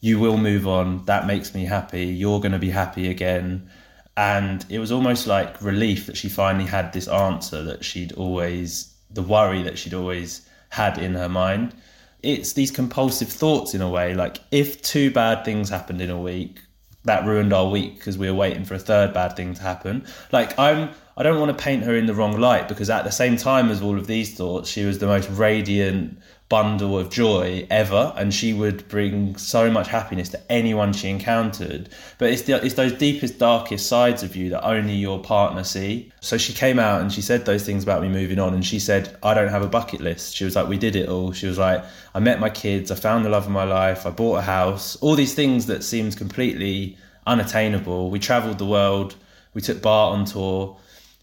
"You 0.00 0.18
will 0.18 0.38
move 0.38 0.66
on. 0.66 1.04
That 1.04 1.26
makes 1.26 1.54
me 1.54 1.66
happy. 1.66 2.06
You're 2.06 2.40
going 2.40 2.52
to 2.52 2.58
be 2.58 2.70
happy 2.70 3.10
again." 3.10 3.70
And 4.16 4.64
it 4.70 4.78
was 4.78 4.90
almost 4.90 5.26
like 5.26 5.62
relief 5.62 6.06
that 6.06 6.16
she 6.16 6.28
finally 6.28 6.66
had 6.66 6.92
this 6.92 7.06
answer 7.08 7.62
that 7.64 7.84
she'd 7.84 8.12
always, 8.12 8.92
the 9.10 9.22
worry 9.22 9.62
that 9.62 9.78
she'd 9.78 9.94
always 9.94 10.48
had 10.70 10.98
in 10.98 11.14
her 11.14 11.28
mind 11.28 11.74
it's 12.22 12.52
these 12.54 12.70
compulsive 12.70 13.28
thoughts 13.28 13.74
in 13.74 13.80
a 13.80 13.88
way. 13.88 14.14
Like 14.14 14.40
if 14.50 14.82
two 14.82 15.10
bad 15.10 15.44
things 15.44 15.68
happened 15.68 16.00
in 16.00 16.10
a 16.10 16.18
week, 16.18 16.60
that 17.04 17.24
ruined 17.26 17.52
our 17.52 17.68
week 17.68 17.96
because 17.96 18.18
we 18.18 18.30
were 18.30 18.36
waiting 18.36 18.64
for 18.64 18.74
a 18.74 18.78
third 18.78 19.14
bad 19.14 19.36
thing 19.36 19.54
to 19.54 19.62
happen. 19.62 20.06
Like 20.32 20.58
I'm 20.58 20.90
I 21.16 21.22
don't 21.24 21.40
want 21.40 21.56
to 21.56 21.62
paint 21.62 21.82
her 21.82 21.96
in 21.96 22.06
the 22.06 22.14
wrong 22.14 22.38
light 22.38 22.68
because 22.68 22.90
at 22.90 23.04
the 23.04 23.10
same 23.10 23.36
time 23.36 23.70
as 23.70 23.82
all 23.82 23.98
of 23.98 24.06
these 24.06 24.34
thoughts, 24.34 24.70
she 24.70 24.84
was 24.84 24.98
the 24.98 25.06
most 25.06 25.28
radiant 25.30 26.18
bundle 26.48 26.98
of 26.98 27.10
joy 27.10 27.66
ever, 27.70 28.12
and 28.16 28.32
she 28.32 28.54
would 28.54 28.88
bring 28.88 29.36
so 29.36 29.70
much 29.70 29.88
happiness 29.88 30.30
to 30.30 30.40
anyone 30.50 30.92
she 30.92 31.08
encountered. 31.08 31.90
But 32.16 32.30
it's 32.30 32.42
the, 32.42 32.64
it's 32.64 32.74
those 32.74 32.92
deepest, 32.92 33.38
darkest 33.38 33.86
sides 33.86 34.22
of 34.22 34.34
you 34.34 34.50
that 34.50 34.64
only 34.64 34.94
your 34.94 35.20
partner 35.22 35.62
see. 35.62 36.10
So 36.20 36.38
she 36.38 36.54
came 36.54 36.78
out 36.78 37.02
and 37.02 37.12
she 37.12 37.20
said 37.20 37.44
those 37.44 37.64
things 37.66 37.82
about 37.82 38.00
me 38.00 38.08
moving 38.08 38.38
on, 38.38 38.54
and 38.54 38.64
she 38.64 38.78
said, 38.78 39.16
"I 39.22 39.34
don't 39.34 39.50
have 39.50 39.62
a 39.62 39.68
bucket 39.68 40.00
list." 40.00 40.34
She 40.34 40.44
was 40.44 40.56
like, 40.56 40.68
"We 40.68 40.78
did 40.78 40.96
it 40.96 41.08
all." 41.08 41.32
She 41.32 41.46
was 41.46 41.58
like, 41.58 41.84
"I 42.14 42.20
met 42.20 42.40
my 42.40 42.50
kids, 42.50 42.90
I 42.90 42.94
found 42.94 43.24
the 43.24 43.30
love 43.30 43.44
of 43.44 43.52
my 43.52 43.64
life, 43.64 44.06
I 44.06 44.10
bought 44.10 44.36
a 44.36 44.42
house, 44.42 44.96
all 44.96 45.16
these 45.16 45.34
things 45.34 45.66
that 45.66 45.84
seemed 45.84 46.16
completely 46.16 46.96
unattainable. 47.26 48.10
We 48.10 48.18
travelled 48.18 48.58
the 48.58 48.66
world, 48.66 49.16
we 49.52 49.60
took 49.60 49.82
Bart 49.82 50.14
on 50.14 50.24
tour." 50.24 50.78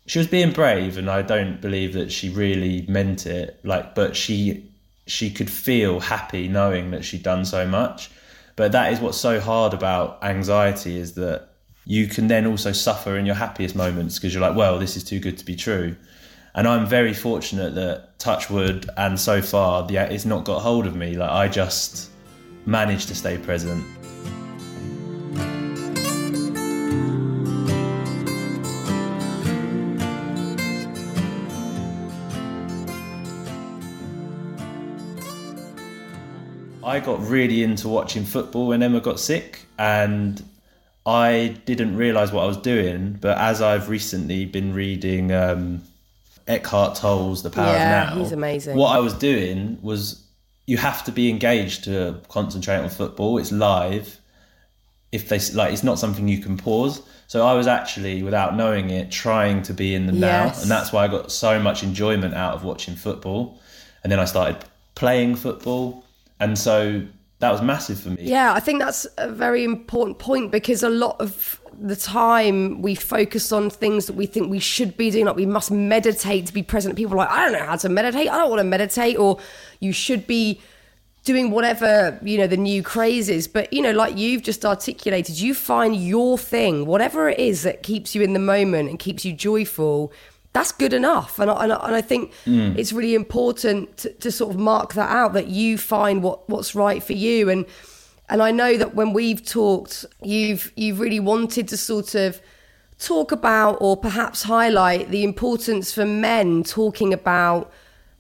she 0.07 0.19
was 0.19 0.27
being 0.27 0.51
brave 0.51 0.99
and 0.99 1.09
I 1.09 1.23
don't 1.23 1.59
believe 1.59 1.93
that 1.93 2.11
she 2.11 2.29
really 2.29 2.85
meant 2.87 3.25
it 3.25 3.59
like 3.63 3.95
but 3.95 4.15
she 4.15 4.69
she 5.07 5.29
could 5.29 5.49
feel 5.49 5.99
happy 5.99 6.47
knowing 6.47 6.91
that 6.91 7.05
she'd 7.05 7.23
done 7.23 7.45
so 7.45 7.67
much. 7.67 8.09
But 8.55 8.71
that 8.71 8.93
is 8.93 8.99
what's 8.99 9.17
so 9.17 9.39
hard 9.39 9.73
about 9.73 10.23
anxiety 10.23 10.97
is 10.97 11.13
that 11.15 11.49
you 11.85 12.07
can 12.07 12.27
then 12.27 12.45
also 12.47 12.71
suffer 12.71 13.17
in 13.17 13.25
your 13.25 13.35
happiest 13.35 13.75
moments 13.75 14.17
because 14.17 14.33
you're 14.33 14.41
like 14.41 14.55
well 14.55 14.79
this 14.79 14.97
is 14.97 15.03
too 15.03 15.19
good 15.19 15.37
to 15.37 15.45
be 15.45 15.55
true. 15.55 15.95
And 16.55 16.67
I'm 16.67 16.85
very 16.85 17.13
fortunate 17.13 17.75
that 17.75 18.17
touchwood 18.17 18.89
and 18.97 19.19
so 19.19 19.41
far 19.41 19.85
the 19.85 19.97
it's 19.97 20.25
not 20.25 20.45
got 20.45 20.61
hold 20.61 20.87
of 20.87 20.95
me. 20.95 21.15
Like 21.15 21.29
I 21.29 21.47
just 21.47 22.09
managed 22.65 23.09
to 23.09 23.15
stay 23.15 23.37
present 23.37 23.85
I 36.85 36.99
got 36.99 37.21
really 37.27 37.63
into 37.63 37.87
watching 37.87 38.23
football 38.25 38.67
when 38.67 38.83
Emma 38.83 39.01
got 39.01 39.19
sick, 39.19 39.65
and 39.77 40.43
I 41.05 41.57
didn't 41.65 41.97
realise 41.97 42.31
what 42.31 42.43
I 42.43 42.47
was 42.47 42.57
doing. 42.57 43.17
But 43.19 43.37
as 43.37 43.61
I've 43.61 43.89
recently 43.89 44.45
been 44.45 44.73
reading 44.73 45.31
um, 45.31 45.83
Eckhart 46.47 46.95
Tolle's 46.95 47.43
The 47.43 47.49
Power 47.49 47.73
Yeah, 47.73 48.11
of 48.11 48.17
Now, 48.17 48.23
he's 48.23 48.31
amazing. 48.31 48.77
What 48.77 48.95
I 48.95 48.99
was 48.99 49.13
doing 49.13 49.79
was 49.81 50.23
you 50.67 50.77
have 50.77 51.03
to 51.05 51.11
be 51.11 51.29
engaged 51.29 51.83
to 51.85 52.21
concentrate 52.29 52.77
on 52.77 52.89
football. 52.89 53.37
It's 53.37 53.51
live. 53.51 54.19
If 55.11 55.29
they 55.29 55.39
like, 55.53 55.73
it's 55.73 55.83
not 55.83 55.99
something 55.99 56.27
you 56.27 56.39
can 56.39 56.57
pause. 56.57 57.01
So 57.27 57.45
I 57.45 57.53
was 57.53 57.67
actually, 57.67 58.21
without 58.21 58.55
knowing 58.55 58.89
it, 58.89 59.11
trying 59.11 59.63
to 59.63 59.73
be 59.73 59.95
in 59.95 60.05
the 60.05 60.11
now, 60.11 60.53
and 60.61 60.69
that's 60.69 60.91
why 60.91 61.05
I 61.05 61.07
got 61.07 61.31
so 61.31 61.59
much 61.59 61.83
enjoyment 61.83 62.35
out 62.35 62.53
of 62.53 62.63
watching 62.63 62.95
football. 62.95 63.59
And 64.03 64.11
then 64.11 64.19
I 64.19 64.25
started 64.25 64.57
playing 64.93 65.35
football, 65.35 66.04
and 66.39 66.57
so 66.57 67.05
that 67.39 67.51
was 67.51 67.61
massive 67.61 67.99
for 67.99 68.09
me. 68.09 68.17
Yeah, 68.21 68.53
I 68.53 68.59
think 68.59 68.79
that's 68.79 69.05
a 69.17 69.29
very 69.29 69.63
important 69.63 70.19
point 70.19 70.51
because 70.51 70.83
a 70.83 70.89
lot 70.89 71.19
of 71.19 71.61
the 71.79 71.95
time 71.95 72.81
we 72.81 72.95
focus 72.95 73.51
on 73.51 73.69
things 73.69 74.05
that 74.05 74.13
we 74.13 74.25
think 74.25 74.49
we 74.49 74.59
should 74.59 74.95
be 74.95 75.11
doing, 75.11 75.25
like 75.25 75.35
we 75.35 75.45
must 75.45 75.71
meditate 75.71 76.45
to 76.47 76.53
be 76.53 76.63
present. 76.63 76.95
People 76.95 77.17
like, 77.17 77.29
I 77.29 77.43
don't 77.43 77.59
know 77.59 77.65
how 77.65 77.75
to 77.75 77.89
meditate. 77.89 78.29
I 78.29 78.37
don't 78.37 78.49
want 78.49 78.59
to 78.59 78.65
meditate, 78.65 79.17
or 79.17 79.39
you 79.79 79.91
should 79.91 80.25
be 80.25 80.61
doing 81.25 81.49
whatever 81.49 82.19
you 82.21 82.37
know 82.37 82.47
the 82.47 82.57
new 82.57 82.81
craze 82.81 83.29
is. 83.29 83.47
But 83.47 83.71
you 83.73 83.81
know, 83.81 83.91
like 83.91 84.17
you've 84.17 84.43
just 84.43 84.65
articulated, 84.65 85.39
you 85.39 85.53
find 85.53 85.95
your 85.95 86.37
thing, 86.37 86.85
whatever 86.85 87.29
it 87.29 87.39
is 87.39 87.63
that 87.63 87.83
keeps 87.83 88.15
you 88.15 88.21
in 88.21 88.33
the 88.33 88.39
moment 88.39 88.89
and 88.89 88.97
keeps 88.97 89.25
you 89.25 89.33
joyful. 89.33 90.13
That's 90.55 90.71
good 90.71 90.93
enough, 90.93 91.37
and 91.37 91.51
I, 91.51 91.63
and 91.63 91.73
I, 91.73 91.85
and 91.85 91.95
I 91.95 92.01
think 92.01 92.31
mm. 92.45 92.77
it's 92.77 92.93
really 92.93 93.13
important 93.13 93.97
to, 93.97 94.09
to 94.13 94.31
sort 94.31 94.55
of 94.55 94.57
mark 94.57 94.93
that 94.93 95.09
out 95.09 95.33
that 95.33 95.47
you 95.47 95.77
find 95.77 96.23
what 96.23 96.47
what's 96.47 96.73
right 96.73 97.03
for 97.03 97.11
you. 97.11 97.49
And 97.49 97.65
and 98.29 98.41
I 98.41 98.51
know 98.51 98.77
that 98.77 98.95
when 98.95 99.11
we've 99.11 99.45
talked, 99.45 100.05
you've 100.23 100.71
you've 100.77 101.01
really 101.01 101.19
wanted 101.19 101.67
to 101.67 101.75
sort 101.75 102.15
of 102.15 102.41
talk 102.99 103.33
about 103.33 103.79
or 103.81 103.97
perhaps 103.97 104.43
highlight 104.43 105.09
the 105.09 105.25
importance 105.25 105.91
for 105.91 106.05
men 106.05 106.63
talking 106.63 107.13
about 107.13 107.69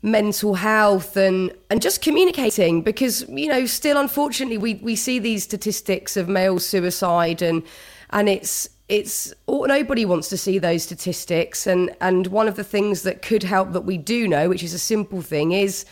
mental 0.01 0.55
health 0.55 1.15
and 1.15 1.53
and 1.69 1.81
just 1.81 2.01
communicating 2.01 2.81
because 2.81 3.25
you 3.29 3.47
know 3.47 3.65
still 3.65 3.97
unfortunately 3.97 4.57
we 4.57 4.73
we 4.83 4.93
see 4.93 5.19
these 5.19 5.41
statistics 5.45 6.17
of 6.17 6.27
male 6.27 6.59
suicide 6.59 7.41
and 7.41 7.63
and 8.09 8.27
it's 8.27 8.69
it's 8.87 9.33
oh, 9.47 9.65
nobody 9.65 10.05
wants 10.05 10.29
to 10.29 10.37
see 10.37 10.59
those 10.59 10.83
statistics 10.83 11.65
and 11.65 11.95
and 12.01 12.27
one 12.27 12.47
of 12.47 12.55
the 12.55 12.63
things 12.63 13.01
that 13.01 13.21
could 13.21 13.43
help 13.43 13.71
that 13.73 13.81
we 13.81 13.97
do 13.97 14.27
know 14.27 14.47
which 14.47 14.61
is 14.61 14.73
a 14.73 14.79
simple 14.79 15.21
thing 15.21 15.51
is 15.51 15.85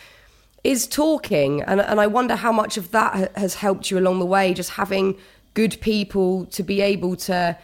is 0.64 0.86
talking, 0.86 1.62
and 1.62 1.80
and 1.80 2.00
I 2.00 2.06
wonder 2.06 2.34
how 2.34 2.50
much 2.50 2.76
of 2.76 2.90
that 2.90 3.36
has 3.36 3.54
helped 3.54 3.90
you 3.90 3.98
along 3.98 4.18
the 4.18 4.26
way. 4.26 4.54
Just 4.54 4.70
having 4.70 5.16
good 5.52 5.78
people 5.80 6.46
to 6.46 6.62
be 6.62 6.80
able 6.80 7.14
to 7.16 7.56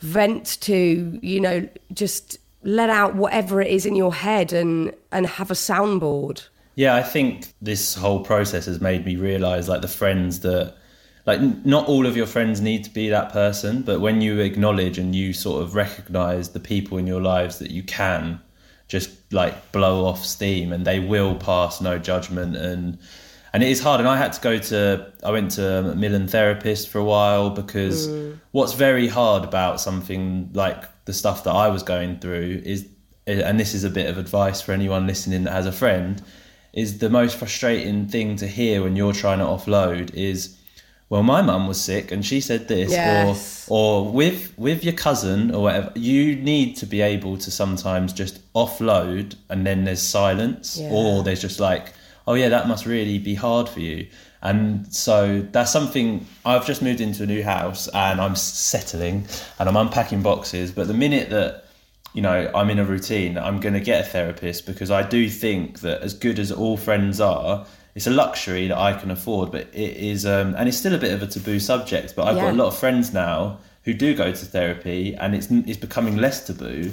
vent 0.00 0.58
to, 0.62 1.18
you 1.22 1.40
know, 1.40 1.68
just 1.92 2.38
let 2.62 2.90
out 2.90 3.14
whatever 3.14 3.60
it 3.60 3.70
is 3.70 3.86
in 3.86 3.94
your 3.94 4.14
head 4.14 4.52
and 4.52 4.92
and 5.12 5.26
have 5.26 5.50
a 5.50 5.54
soundboard. 5.54 6.48
Yeah, 6.76 6.96
I 6.96 7.02
think 7.02 7.46
this 7.62 7.94
whole 7.94 8.24
process 8.24 8.66
has 8.66 8.80
made 8.80 9.04
me 9.04 9.14
realize 9.14 9.68
like 9.68 9.82
the 9.82 9.88
friends 9.88 10.40
that 10.40 10.74
like 11.26 11.40
n- 11.40 11.62
not 11.64 11.86
all 11.88 12.06
of 12.06 12.16
your 12.16 12.26
friends 12.26 12.60
need 12.60 12.84
to 12.84 12.90
be 12.90 13.08
that 13.08 13.32
person, 13.32 13.82
but 13.82 14.00
when 14.00 14.20
you 14.20 14.40
acknowledge 14.40 14.98
and 14.98 15.14
you 15.14 15.32
sort 15.32 15.62
of 15.62 15.74
recognize 15.74 16.50
the 16.50 16.60
people 16.60 16.98
in 16.98 17.06
your 17.06 17.20
lives 17.20 17.58
that 17.58 17.70
you 17.70 17.82
can 17.82 18.40
just 18.88 19.10
like 19.32 19.72
blow 19.72 20.04
off 20.04 20.24
steam 20.24 20.72
and 20.72 20.86
they 20.86 21.00
will 21.00 21.34
pass 21.34 21.80
no 21.80 21.98
judgment 21.98 22.56
and 22.56 22.98
and 23.52 23.62
it 23.62 23.70
is 23.70 23.80
hard. 23.80 24.00
And 24.00 24.08
i 24.08 24.16
had 24.16 24.32
to 24.34 24.40
go 24.40 24.58
to 24.58 25.12
i 25.24 25.30
went 25.30 25.52
to 25.52 25.78
a 25.78 25.82
Macmillan 25.82 26.28
therapist 26.28 26.88
for 26.88 26.98
a 26.98 27.04
while 27.04 27.50
because 27.50 28.08
mm. 28.08 28.38
what's 28.52 28.74
very 28.74 29.08
hard 29.08 29.44
about 29.44 29.80
something 29.80 30.50
like 30.52 30.84
the 31.06 31.12
stuff 31.12 31.44
that 31.44 31.52
i 31.52 31.68
was 31.68 31.82
going 31.82 32.18
through 32.18 32.60
is 32.64 32.86
and 33.26 33.58
this 33.58 33.72
is 33.72 33.84
a 33.84 33.90
bit 33.90 34.06
of 34.10 34.18
advice 34.18 34.60
for 34.60 34.72
anyone 34.72 35.06
listening 35.06 35.44
that 35.44 35.52
has 35.52 35.64
a 35.64 35.72
friend 35.72 36.22
is 36.74 36.98
the 36.98 37.08
most 37.08 37.36
frustrating 37.36 38.06
thing 38.06 38.36
to 38.36 38.46
hear 38.46 38.82
when 38.82 38.96
you're 38.96 39.14
trying 39.14 39.38
to 39.38 39.44
offload 39.44 40.12
is 40.14 40.58
well 41.14 41.22
my 41.22 41.40
mum 41.50 41.68
was 41.68 41.80
sick 41.80 42.10
and 42.12 42.26
she 42.26 42.40
said 42.40 42.66
this 42.66 42.90
Yes. 42.90 43.68
or 43.68 43.74
or 44.04 44.12
with 44.20 44.40
with 44.58 44.82
your 44.82 44.94
cousin 45.06 45.54
or 45.54 45.60
whatever 45.66 45.92
you 45.94 46.34
need 46.52 46.76
to 46.80 46.86
be 46.86 47.00
able 47.14 47.34
to 47.44 47.50
sometimes 47.52 48.12
just 48.12 48.34
offload 48.54 49.26
and 49.50 49.64
then 49.68 49.84
there's 49.84 50.02
silence 50.02 50.66
Yeah. 50.76 50.90
or 50.96 51.22
there's 51.22 51.40
just 51.48 51.60
like 51.60 51.84
oh 52.26 52.34
yeah 52.34 52.48
that 52.48 52.66
must 52.72 52.84
really 52.84 53.18
be 53.30 53.34
hard 53.46 53.68
for 53.68 53.78
you 53.90 54.08
and 54.42 54.60
so 54.92 55.16
that's 55.52 55.70
something 55.78 56.26
i've 56.44 56.66
just 56.66 56.82
moved 56.82 57.00
into 57.00 57.22
a 57.22 57.26
new 57.34 57.44
house 57.44 57.86
and 58.06 58.20
i'm 58.20 58.34
settling 58.36 59.16
and 59.58 59.68
i'm 59.68 59.76
unpacking 59.76 60.20
boxes 60.30 60.72
but 60.72 60.84
the 60.88 60.98
minute 61.06 61.30
that 61.30 61.64
you 62.12 62.22
know 62.26 62.50
i'm 62.58 62.70
in 62.74 62.78
a 62.80 62.84
routine 62.94 63.38
i'm 63.46 63.58
going 63.60 63.74
to 63.80 63.84
get 63.92 63.98
a 64.04 64.08
therapist 64.16 64.66
because 64.66 64.90
i 64.90 65.02
do 65.16 65.28
think 65.28 65.80
that 65.86 65.98
as 66.02 66.12
good 66.26 66.38
as 66.44 66.50
all 66.50 66.76
friends 66.76 67.20
are 67.20 67.66
it's 67.94 68.06
a 68.06 68.10
luxury 68.10 68.66
that 68.68 68.78
i 68.78 68.92
can 68.92 69.10
afford 69.10 69.50
but 69.52 69.68
it 69.72 69.96
is 69.96 70.26
um, 70.26 70.54
and 70.56 70.68
it's 70.68 70.76
still 70.78 70.94
a 70.94 70.98
bit 70.98 71.12
of 71.12 71.22
a 71.22 71.26
taboo 71.26 71.58
subject 71.60 72.14
but 72.16 72.26
i've 72.26 72.36
got 72.36 72.52
a 72.52 72.56
lot 72.56 72.66
of 72.66 72.76
friends 72.76 73.12
now 73.12 73.58
who 73.84 73.94
do 73.94 74.14
go 74.14 74.32
to 74.32 74.44
therapy 74.44 75.14
and 75.14 75.34
it's 75.34 75.50
it's 75.50 75.78
becoming 75.78 76.16
less 76.16 76.46
taboo. 76.46 76.92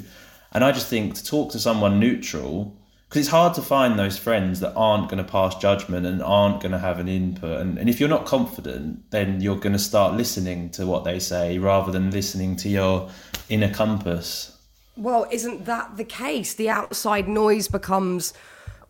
And 0.54 0.64
i 0.64 0.72
just 0.72 0.88
think 0.88 1.16
to 1.16 1.24
talk 1.24 1.52
to 1.54 1.60
someone 1.60 2.00
neutral 2.00 2.78
because 3.08 3.22
it's 3.22 3.30
hard 3.30 3.54
to 3.56 3.62
find 3.62 4.00
those 4.00 4.18
friends 4.18 4.62
that 4.62 4.74
aren't 4.74 5.10
going 5.10 5.24
to 5.24 5.30
pass 5.30 5.56
judgment 5.56 6.06
and 6.06 6.24
aren't 6.24 6.62
going 6.62 6.72
to 6.72 6.78
have 6.78 6.98
an 6.98 7.10
input. 7.10 7.60
And, 7.60 7.78
and 7.78 7.90
if 7.90 8.00
you're 8.00 8.08
not 8.08 8.26
confident 8.26 9.10
then 9.12 9.42
you're 9.42 9.58
going 9.58 9.74
to 9.74 9.80
start 9.80 10.16
listening 10.16 10.70
to 10.72 10.86
what 10.86 11.04
they 11.04 11.20
say 11.20 11.58
rather 11.58 11.92
than 11.92 12.12
listening 12.12 12.56
to 12.58 12.70
your 12.70 13.10
inner 13.50 13.74
compass. 13.74 14.58
Well, 14.98 15.26
isn't 15.32 15.66
that 15.66 15.96
the 15.96 16.04
case? 16.04 16.54
The 16.54 16.70
outside 16.70 17.28
noise 17.28 17.70
becomes 17.70 18.34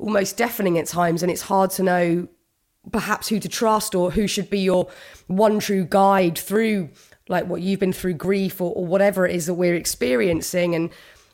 almost 0.01 0.37
deafening 0.37 0.77
at 0.77 0.87
times, 0.87 1.23
and 1.23 1.31
it's 1.31 1.43
hard 1.43 1.71
to 1.71 1.83
know 1.83 2.27
perhaps 2.91 3.29
who 3.29 3.39
to 3.39 3.47
trust 3.47 3.93
or 3.93 4.11
who 4.11 4.27
should 4.27 4.49
be 4.49 4.59
your 4.59 4.89
one 5.27 5.59
true 5.59 5.85
guide 5.85 6.37
through 6.37 6.89
like 7.29 7.45
what 7.45 7.61
you've 7.61 7.79
been 7.79 7.93
through 7.93 8.15
grief 8.15 8.59
or, 8.59 8.73
or 8.73 8.85
whatever 8.85 9.25
it 9.25 9.35
is 9.35 9.45
that 9.45 9.53
we're 9.53 9.75
experiencing. 9.75 10.75
And 10.75 10.89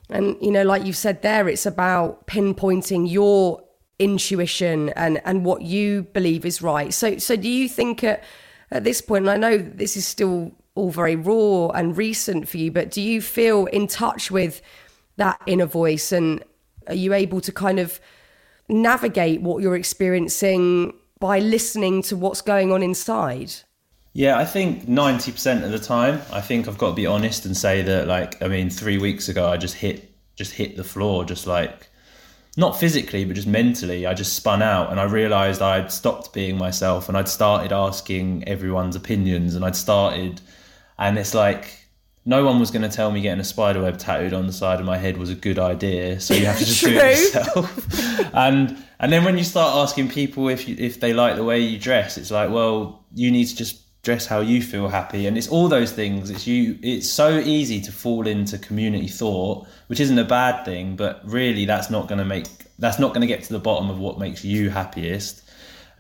and 0.10 0.38
you 0.42 0.52
know 0.52 0.64
like 0.64 0.86
you've 0.86 0.98
said 0.98 1.22
there 1.22 1.50
it's 1.50 1.66
about 1.66 2.28
pinpointing 2.28 3.12
your 3.12 3.64
intuition 4.00 4.90
and 4.90 5.22
and 5.26 5.44
what 5.44 5.62
you 5.62 6.04
believe 6.04 6.46
is 6.46 6.62
right. 6.62 6.94
So 6.94 7.18
so 7.18 7.36
do 7.36 7.50
you 7.50 7.68
think 7.68 8.04
at 8.04 8.24
at 8.70 8.84
this 8.84 9.00
point 9.00 9.28
and 9.28 9.32
i 9.32 9.38
know 9.38 9.58
this 9.58 9.96
is 9.96 10.06
still 10.06 10.52
all 10.76 10.92
very 10.92 11.16
raw 11.16 11.70
and 11.70 11.96
recent 11.96 12.50
for 12.50 12.58
you 12.58 12.70
but 12.70 12.91
do 12.91 13.02
you 13.02 13.22
feel 13.22 13.65
in 13.68 13.88
touch 13.88 14.30
with 14.30 14.62
that 15.18 15.41
inner 15.46 15.65
voice? 15.65 16.12
And 16.12 16.44
are 16.88 16.96
you 16.96 17.13
able 17.13 17.41
to 17.41 17.52
kind 17.52 17.80
of 17.80 18.00
navigate 18.69 19.41
what 19.41 19.62
you're 19.62 19.75
experiencing 19.75 20.93
by 21.19 21.39
listening 21.39 22.01
to 22.03 22.15
what's 22.15 22.41
going 22.41 22.71
on 22.71 22.84
inside? 22.84 23.53
Yeah, 24.13 24.38
I 24.38 24.45
think 24.45 24.86
90% 24.88 25.63
of 25.63 25.71
the 25.71 25.80
time, 25.80 26.21
I 26.32 26.41
think 26.41 26.67
I've 26.67 26.77
got 26.77 26.89
to 26.89 26.95
be 26.95 27.06
honest 27.06 27.45
and 27.45 27.56
say 27.56 27.82
that 27.84 28.08
like 28.08 28.41
I 28.41 28.47
mean 28.47 28.69
3 28.69 28.97
weeks 28.97 29.30
ago 29.30 29.47
I 29.47 29.58
just 29.58 29.75
hit 29.75 30.12
just 30.36 30.53
hit 30.53 30.75
the 30.75 30.84
floor 30.84 31.25
just 31.25 31.47
like 31.47 31.88
not 32.58 32.80
physically 32.80 33.25
but 33.25 33.36
just 33.36 33.47
mentally 33.47 34.06
I 34.06 34.13
just 34.13 34.34
spun 34.36 34.62
out 34.62 34.91
and 34.91 34.99
I 34.99 35.03
realized 35.03 35.62
I'd 35.62 35.91
stopped 35.91 36.34
being 36.34 36.58
myself 36.58 37.10
and 37.10 37.17
I'd 37.17 37.30
started 37.30 37.71
asking 37.71 38.47
everyone's 38.47 38.95
opinions 38.95 39.56
and 39.56 39.63
I'd 39.63 39.75
started 39.75 40.41
and 40.97 41.17
it's 41.17 41.34
like 41.34 41.87
no 42.28 42.44
one 42.44 42.60
was 42.60 42.72
going 42.72 42.82
to 42.82 42.94
tell 42.94 43.10
me 43.10 43.22
getting 43.22 43.40
a 43.40 43.44
spider 43.44 43.82
web 43.82 43.98
tattooed 43.98 44.34
on 44.34 44.48
the 44.48 44.54
side 44.54 44.82
of 44.82 44.86
my 44.86 44.98
head 44.98 45.16
was 45.16 45.30
a 45.30 45.36
good 45.36 45.58
idea 45.58 46.20
so 46.20 46.34
you 46.34 46.46
have 46.46 46.60
to 46.60 46.66
just 46.66 46.84
do 46.84 46.90
it 46.90 47.18
yourself. 47.34 48.34
And 48.34 48.78
and 49.00 49.12
then 49.12 49.24
when 49.24 49.38
you 49.38 49.44
start 49.44 49.76
asking 49.78 50.10
people 50.10 50.50
if 50.50 50.68
you, 50.68 50.76
if 50.78 51.00
they 51.00 51.13
like 51.13 51.38
the 51.38 51.44
way 51.44 51.60
you 51.60 51.80
dress 51.80 52.18
it's 52.18 52.30
like 52.30 52.52
well 52.52 53.06
you 53.16 53.32
need 53.32 53.46
to 53.46 53.56
just 53.56 53.82
dress 54.04 54.26
how 54.26 54.40
you 54.40 54.62
feel 54.62 54.88
happy. 54.88 55.28
And 55.28 55.38
it's 55.38 55.48
all 55.48 55.70
those 55.70 55.94
things 55.94 56.30
it's 56.30 56.46
you 56.46 56.78
it's 56.84 57.10
so 57.10 57.40
easy 57.40 57.80
to 57.82 57.92
fall 57.94 58.28
into 58.28 58.58
community 58.58 59.08
thought 59.08 59.66
which 59.88 60.02
isn't 60.02 60.20
a 60.20 60.26
bad 60.26 60.66
thing 60.66 60.98
but 60.98 61.22
really 61.24 61.63
that's 61.63 61.90
not 61.90 62.10
going 62.10 62.20
to 62.20 62.26
make 62.26 62.48
that's 62.78 63.00
not 63.00 63.10
going 63.13 63.22
to 63.22 63.28
get 63.28 63.44
to 63.44 63.54
the 63.54 63.60
bottom 63.60 63.90
of 63.90 64.00
what 64.00 64.20
makes 64.20 64.44
you 64.44 64.70
happiest 64.70 65.47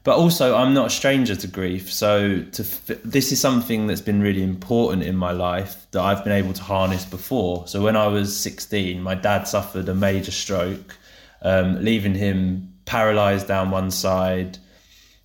but 0.07 0.15
also 0.15 0.55
I'm 0.55 0.73
not 0.73 0.87
a 0.87 0.89
stranger 0.89 1.35
to 1.35 1.47
grief. 1.47 1.91
So 1.91 2.41
to 2.41 2.63
f- 2.63 3.01
this 3.03 3.33
is 3.33 3.41
something 3.41 3.87
that's 3.87 3.99
been 3.99 4.21
really 4.21 4.41
important 4.41 5.03
in 5.03 5.17
my 5.17 5.33
life 5.33 5.85
that 5.91 6.01
I've 6.01 6.23
been 6.23 6.31
able 6.31 6.53
to 6.53 6.63
harness 6.63 7.03
before. 7.03 7.67
So 7.67 7.81
when 7.81 7.97
I 7.97 8.07
was 8.07 8.33
16, 8.37 9.01
my 9.01 9.15
dad 9.15 9.49
suffered 9.49 9.89
a 9.89 9.93
major 9.93 10.31
stroke, 10.31 10.97
um, 11.41 11.83
leaving 11.83 12.15
him 12.15 12.73
paralyzed 12.85 13.49
down 13.49 13.69
one 13.69 13.91
side. 13.91 14.57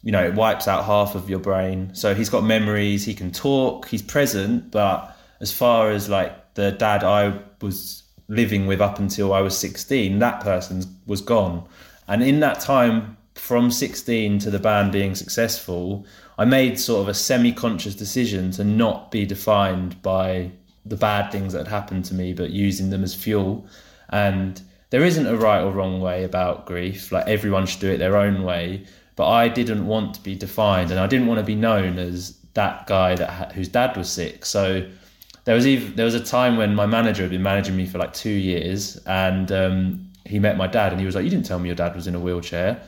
You 0.03 0.11
know, 0.11 0.25
it 0.25 0.35
wipes 0.35 0.67
out 0.67 0.85
half 0.85 1.15
of 1.15 1.31
your 1.31 1.39
brain. 1.39 1.95
So 1.95 2.13
he's 2.13 2.29
got 2.29 2.43
memories. 2.43 3.05
He 3.05 3.15
can 3.15 3.31
talk. 3.31 3.87
He's 3.87 4.03
present. 4.03 4.73
But 4.73 5.17
as 5.39 5.53
far 5.53 5.93
as 5.93 6.09
like 6.09 6.55
the 6.55 6.73
dad 6.73 7.05
I 7.05 7.39
was 7.61 8.03
living 8.27 8.67
with 8.67 8.81
up 8.81 8.99
until 8.99 9.33
I 9.33 9.43
was 9.43 9.57
16, 9.57 10.19
that 10.19 10.41
person 10.41 10.83
was 11.07 11.21
gone. 11.21 11.69
And 12.09 12.21
in 12.21 12.41
that 12.41 12.59
time, 12.59 13.17
from 13.35 13.71
16 13.71 14.39
to 14.41 14.51
the 14.51 14.59
band 14.59 14.93
being 14.93 15.15
successful, 15.15 16.07
I 16.39 16.45
made 16.45 16.79
sort 16.79 17.03
of 17.03 17.09
a 17.09 17.15
semi 17.15 17.53
conscious 17.53 17.95
decision 17.95 18.51
to 18.53 18.65
not 18.65 19.11
be 19.11 19.25
defined 19.25 20.01
by 20.03 20.53
the 20.85 20.97
bad 20.97 21.31
things 21.31 21.53
that 21.53 21.61
had 21.61 21.69
happened 21.69 22.05
to 22.07 22.15
me, 22.15 22.33
but 22.33 22.51
using 22.51 22.91
them 22.91 23.05
as 23.05 23.15
fuel. 23.15 23.67
And 24.09 24.61
there 24.91 25.05
isn't 25.05 25.27
a 25.27 25.37
right 25.37 25.63
or 25.63 25.71
wrong 25.71 26.01
way 26.01 26.25
about 26.25 26.67
grief. 26.67 27.13
Like 27.13 27.27
everyone 27.27 27.67
should 27.67 27.81
do 27.81 27.91
it 27.91 27.99
their 27.99 28.17
own 28.17 28.43
way. 28.43 28.85
But 29.17 29.29
I 29.29 29.49
didn't 29.49 29.87
want 29.87 30.15
to 30.15 30.23
be 30.23 30.35
defined, 30.35 30.91
and 30.91 30.99
I 30.99 31.07
didn't 31.07 31.27
want 31.27 31.39
to 31.39 31.45
be 31.45 31.55
known 31.55 31.99
as 31.99 32.37
that 32.55 32.87
guy 32.87 33.15
that 33.15 33.31
ha- 33.31 33.51
whose 33.55 33.69
dad 33.69 33.97
was 33.97 34.11
sick. 34.11 34.45
So 34.47 34.87
there 35.45 35.55
was 35.55 35.67
even 35.67 35.97
there 35.97 36.07
was 36.07 36.15
a 36.15 36.25
time 36.25 36.57
when 36.57 36.75
my 36.75 36.87
manager 36.87 37.23
had 37.23 37.31
been 37.31 37.43
managing 37.43 37.77
me 37.77 37.87
for 37.87 37.99
like 37.99 38.15
two 38.15 38.31
years, 38.31 38.97
and 39.07 39.53
um, 39.53 40.11
he 40.25 40.39
met 40.39 40.57
my 40.57 40.67
dad, 40.67 40.93
and 40.93 41.01
he 41.01 41.07
was 41.07 41.15
like, 41.15 41.25
"You 41.25 41.31
didn't 41.31 41.47
tell 41.47 41.59
me 41.59 41.69
your 41.69 41.77
dad 41.77 41.95
was 41.95 42.07
in 42.07 42.15
a 42.15 42.21
wheelchair." 42.21 42.81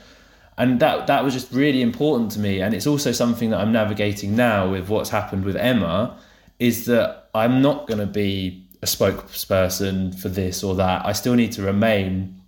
And 0.57 0.79
that 0.79 1.07
that 1.07 1.23
was 1.23 1.33
just 1.33 1.51
really 1.51 1.81
important 1.81 2.31
to 2.31 2.39
me. 2.39 2.61
And 2.61 2.73
it's 2.73 2.87
also 2.87 3.11
something 3.11 3.49
that 3.49 3.59
I'm 3.59 3.71
navigating 3.71 4.35
now 4.35 4.69
with 4.69 4.89
what's 4.89 5.09
happened 5.09 5.43
with 5.43 5.55
Emma 5.55 6.17
is 6.59 6.85
that 6.85 7.29
I'm 7.33 7.61
not 7.61 7.87
going 7.87 7.99
to 7.99 8.05
be 8.05 8.65
a 8.81 8.85
spokesperson 8.85 10.17
for 10.17 10.29
this 10.29 10.63
or 10.63 10.75
that. 10.75 11.05
I 11.05 11.11
still 11.11 11.33
need 11.33 11.51
to 11.53 11.61
remain 11.61 12.41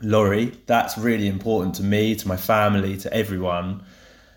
Laurie. 0.00 0.52
That's 0.66 0.96
really 0.96 1.26
important 1.26 1.74
to 1.76 1.82
me 1.82 2.14
to 2.16 2.28
my 2.28 2.36
family 2.36 2.96
to 2.98 3.12
everyone 3.12 3.84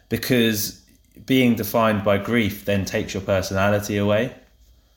because 0.10 0.82
being 1.26 1.56
defined 1.56 2.04
by 2.04 2.18
grief 2.18 2.66
then 2.66 2.86
takes 2.86 3.14
your 3.14 3.22
personality 3.22 3.98
away. 3.98 4.34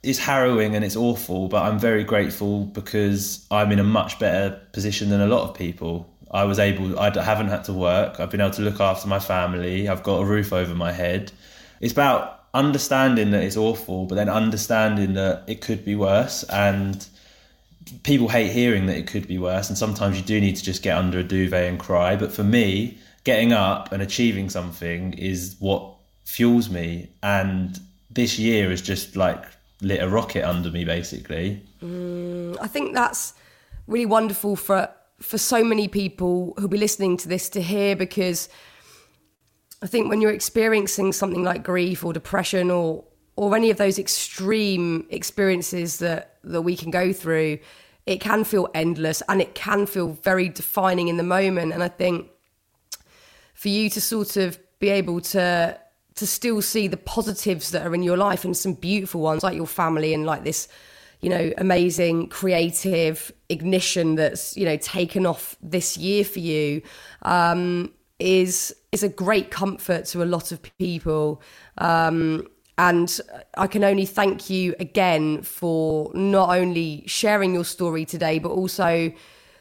It's 0.02 0.18
harrowing 0.18 0.74
and 0.74 0.84
it's 0.84 0.96
awful, 0.96 1.48
but 1.48 1.62
I'm 1.62 1.78
very 1.78 2.04
grateful 2.04 2.64
because 2.64 3.46
I'm 3.50 3.72
in 3.72 3.78
a 3.78 3.84
much 3.84 4.18
better 4.18 4.60
position 4.72 5.10
than 5.10 5.20
a 5.20 5.26
lot 5.26 5.48
of 5.48 5.54
people. 5.54 6.08
I 6.30 6.44
was 6.44 6.58
able, 6.58 6.98
I 6.98 7.10
haven't 7.22 7.48
had 7.48 7.64
to 7.64 7.72
work. 7.72 8.20
I've 8.20 8.30
been 8.30 8.40
able 8.40 8.52
to 8.52 8.62
look 8.62 8.80
after 8.80 9.08
my 9.08 9.18
family. 9.18 9.88
I've 9.88 10.02
got 10.02 10.20
a 10.20 10.24
roof 10.24 10.52
over 10.52 10.74
my 10.74 10.92
head. 10.92 11.32
It's 11.80 11.92
about 11.92 12.44
understanding 12.52 13.30
that 13.30 13.42
it's 13.42 13.56
awful, 13.56 14.06
but 14.06 14.16
then 14.16 14.28
understanding 14.28 15.14
that 15.14 15.44
it 15.46 15.60
could 15.60 15.84
be 15.84 15.94
worse. 15.94 16.42
And 16.44 17.06
people 18.02 18.28
hate 18.28 18.52
hearing 18.52 18.86
that 18.86 18.96
it 18.96 19.06
could 19.06 19.26
be 19.26 19.38
worse. 19.38 19.68
And 19.68 19.78
sometimes 19.78 20.16
you 20.16 20.22
do 20.22 20.40
need 20.40 20.56
to 20.56 20.62
just 20.62 20.82
get 20.82 20.96
under 20.96 21.18
a 21.18 21.24
duvet 21.24 21.68
and 21.68 21.78
cry. 21.78 22.16
But 22.16 22.32
for 22.32 22.44
me, 22.44 22.98
getting 23.24 23.52
up 23.52 23.92
and 23.92 24.02
achieving 24.02 24.50
something 24.50 25.14
is 25.14 25.56
what 25.60 25.94
fuels 26.24 26.68
me. 26.68 27.08
And 27.22 27.78
this 28.10 28.38
year 28.38 28.68
has 28.70 28.82
just 28.82 29.16
like 29.16 29.44
lit 29.80 30.02
a 30.02 30.08
rocket 30.08 30.46
under 30.46 30.70
me, 30.70 30.84
basically. 30.84 31.62
Mm, 31.82 32.58
I 32.60 32.66
think 32.66 32.94
that's 32.94 33.32
really 33.86 34.06
wonderful 34.06 34.56
for 34.56 34.90
for 35.20 35.38
so 35.38 35.64
many 35.64 35.88
people 35.88 36.54
who'll 36.56 36.68
be 36.68 36.78
listening 36.78 37.16
to 37.18 37.28
this 37.28 37.48
to 37.50 37.62
hear 37.62 37.96
because 37.96 38.48
I 39.82 39.86
think 39.86 40.08
when 40.08 40.20
you're 40.20 40.32
experiencing 40.32 41.12
something 41.12 41.42
like 41.42 41.62
grief 41.62 42.04
or 42.04 42.12
depression 42.12 42.70
or 42.70 43.04
or 43.36 43.54
any 43.54 43.70
of 43.70 43.76
those 43.76 44.00
extreme 44.00 45.06
experiences 45.10 45.98
that 45.98 46.36
that 46.44 46.62
we 46.62 46.76
can 46.76 46.90
go 46.90 47.12
through, 47.12 47.58
it 48.06 48.20
can 48.20 48.44
feel 48.44 48.68
endless 48.74 49.22
and 49.28 49.40
it 49.40 49.54
can 49.54 49.86
feel 49.86 50.08
very 50.08 50.48
defining 50.48 51.08
in 51.08 51.16
the 51.16 51.22
moment. 51.22 51.72
And 51.72 51.82
I 51.82 51.88
think 51.88 52.30
for 53.54 53.68
you 53.68 53.90
to 53.90 54.00
sort 54.00 54.36
of 54.36 54.58
be 54.78 54.88
able 54.88 55.20
to 55.20 55.78
to 56.16 56.26
still 56.26 56.60
see 56.60 56.88
the 56.88 56.96
positives 56.96 57.70
that 57.70 57.86
are 57.86 57.94
in 57.94 58.02
your 58.02 58.16
life 58.16 58.44
and 58.44 58.56
some 58.56 58.72
beautiful 58.72 59.20
ones 59.20 59.44
like 59.44 59.54
your 59.54 59.68
family 59.68 60.12
and 60.12 60.26
like 60.26 60.42
this 60.42 60.66
you 61.20 61.28
know 61.28 61.52
amazing 61.58 62.28
creative 62.28 63.32
ignition 63.48 64.14
that's 64.14 64.56
you 64.56 64.64
know 64.64 64.76
taken 64.76 65.26
off 65.26 65.56
this 65.62 65.96
year 65.96 66.24
for 66.24 66.38
you 66.38 66.82
um, 67.22 67.92
is 68.18 68.74
is 68.92 69.02
a 69.02 69.08
great 69.08 69.50
comfort 69.50 70.04
to 70.06 70.22
a 70.22 70.26
lot 70.26 70.52
of 70.52 70.60
people. 70.78 71.42
Um, 71.78 72.46
and 72.78 73.20
I 73.56 73.66
can 73.66 73.82
only 73.82 74.06
thank 74.06 74.48
you 74.48 74.74
again 74.78 75.42
for 75.42 76.12
not 76.14 76.56
only 76.56 77.02
sharing 77.06 77.52
your 77.52 77.64
story 77.64 78.04
today 78.04 78.38
but 78.38 78.50
also 78.50 79.12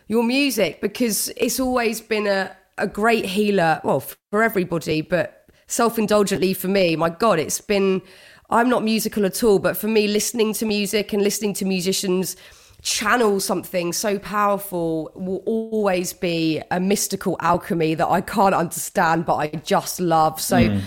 your 0.08 0.24
music 0.24 0.82
because 0.82 1.30
it's 1.36 1.60
always 1.60 2.00
been 2.00 2.28
a 2.28 2.56
a 2.78 2.88
great 2.88 3.26
healer 3.26 3.82
well 3.84 4.00
for 4.00 4.43
everybody 4.43 5.02
but 5.02 5.50
self-indulgently 5.65 6.54
for 6.54 6.67
me. 6.67 6.96
My 6.96 7.10
god 7.10 7.39
it's 7.39 7.60
been 7.60 8.02
i'm 8.49 8.69
not 8.69 8.83
musical 8.83 9.25
at 9.25 9.43
all 9.43 9.60
but 9.60 9.77
for 9.77 9.88
me 9.88 10.07
listening 10.07 10.53
to 10.53 10.65
music 10.65 11.13
and 11.13 11.21
listening 11.21 11.53
to 11.53 11.65
musicians 11.65 12.36
channel 12.81 13.39
something 13.39 13.91
so 13.91 14.19
powerful 14.19 15.12
will 15.15 15.43
always 15.45 16.13
be 16.13 16.62
a 16.71 16.79
mystical 16.79 17.36
alchemy 17.41 17.95
that 17.95 18.07
i 18.07 18.21
can't 18.21 18.55
understand 18.55 19.25
but 19.25 19.36
i 19.36 19.47
just 19.47 19.99
love 19.99 20.39
so 20.39 20.57
mm. 20.57 20.81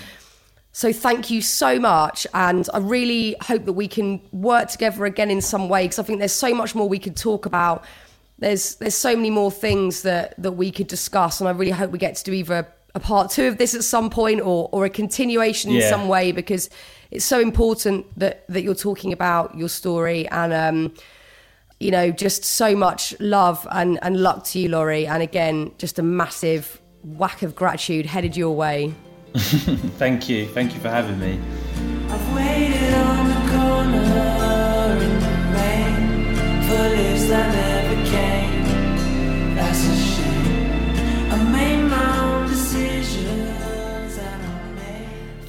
So 0.72 0.92
thank 0.92 1.30
you 1.30 1.42
so 1.42 1.80
much, 1.80 2.26
and 2.32 2.68
I 2.72 2.78
really 2.78 3.34
hope 3.42 3.64
that 3.64 3.72
we 3.72 3.88
can 3.88 4.20
work 4.30 4.68
together 4.68 5.04
again 5.04 5.30
in 5.30 5.40
some 5.40 5.68
way 5.68 5.84
because 5.84 5.98
I 5.98 6.04
think 6.04 6.20
there's 6.20 6.32
so 6.32 6.54
much 6.54 6.74
more 6.76 6.88
we 6.88 7.00
could 7.00 7.16
talk 7.16 7.44
about. 7.44 7.84
There's 8.38 8.76
there's 8.76 8.94
so 8.94 9.16
many 9.16 9.30
more 9.30 9.50
things 9.50 10.02
that 10.02 10.34
that 10.38 10.52
we 10.52 10.70
could 10.70 10.86
discuss, 10.86 11.40
and 11.40 11.48
I 11.48 11.52
really 11.52 11.72
hope 11.72 11.90
we 11.90 11.98
get 11.98 12.14
to 12.16 12.24
do 12.24 12.32
either 12.32 12.68
a 12.94 13.00
part 13.00 13.30
two 13.30 13.46
of 13.46 13.58
this 13.58 13.74
at 13.74 13.82
some 13.82 14.10
point 14.10 14.40
or 14.40 14.68
or 14.70 14.84
a 14.84 14.90
continuation 14.90 15.72
yeah. 15.72 15.82
in 15.82 15.88
some 15.90 16.06
way 16.06 16.30
because 16.30 16.70
it's 17.10 17.24
so 17.24 17.40
important 17.40 18.06
that 18.18 18.46
that 18.48 18.62
you're 18.62 18.74
talking 18.74 19.12
about 19.12 19.56
your 19.56 19.68
story 19.68 20.28
and 20.28 20.52
um 20.52 20.94
you 21.78 21.90
know 21.90 22.10
just 22.10 22.44
so 22.44 22.76
much 22.76 23.18
love 23.20 23.66
and 23.72 23.98
and 24.02 24.22
luck 24.22 24.44
to 24.44 24.58
you 24.58 24.68
Laurie. 24.68 25.06
And 25.06 25.22
again 25.22 25.72
just 25.78 25.98
a 25.98 26.02
massive 26.02 26.80
whack 27.02 27.42
of 27.42 27.54
gratitude 27.54 28.06
headed 28.06 28.36
your 28.36 28.54
way. 28.54 28.94
Thank 29.36 30.28
you. 30.28 30.48
Thank 30.48 30.74
you 30.74 30.80
for 30.80 30.90
having 30.90 31.18
me 31.18 31.40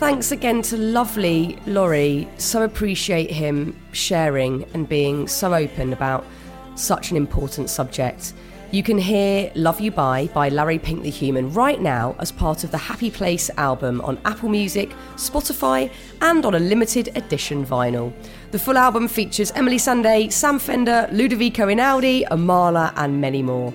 Thanks 0.01 0.31
again 0.31 0.63
to 0.63 0.77
lovely 0.77 1.59
Laurie. 1.67 2.27
So 2.39 2.63
appreciate 2.63 3.29
him 3.29 3.79
sharing 3.91 4.63
and 4.73 4.89
being 4.89 5.27
so 5.27 5.53
open 5.53 5.93
about 5.93 6.25
such 6.73 7.11
an 7.11 7.17
important 7.17 7.69
subject. 7.69 8.33
You 8.71 8.81
can 8.81 8.97
hear 8.97 9.51
Love 9.53 9.79
You 9.79 9.91
Bye 9.91 10.27
by 10.33 10.49
Larry 10.49 10.79
Pink 10.79 11.03
the 11.03 11.11
Human 11.11 11.53
right 11.53 11.79
now 11.79 12.15
as 12.17 12.31
part 12.31 12.63
of 12.63 12.71
the 12.71 12.79
Happy 12.79 13.11
Place 13.11 13.51
album 13.57 14.01
on 14.01 14.17
Apple 14.25 14.49
Music, 14.49 14.89
Spotify, 15.17 15.91
and 16.19 16.47
on 16.47 16.55
a 16.55 16.59
limited 16.59 17.15
edition 17.15 17.63
vinyl. 17.63 18.11
The 18.49 18.57
full 18.57 18.79
album 18.79 19.07
features 19.07 19.51
Emeli 19.51 19.75
Sandé, 19.75 20.31
Sam 20.31 20.57
Fender, 20.57 21.09
Ludovico 21.11 21.67
Einaudi, 21.67 22.27
Amala, 22.29 22.91
and 22.95 23.21
many 23.21 23.43
more. 23.43 23.71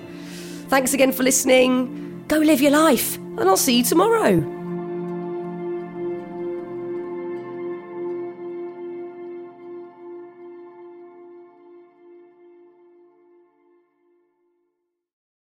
Thanks 0.67 0.93
again 0.93 1.13
for 1.13 1.23
listening. 1.23 2.25
Go 2.27 2.39
live 2.39 2.59
your 2.59 2.71
life, 2.71 3.15
and 3.15 3.43
I'll 3.43 3.55
see 3.55 3.77
you 3.77 3.83
tomorrow. 3.85 4.56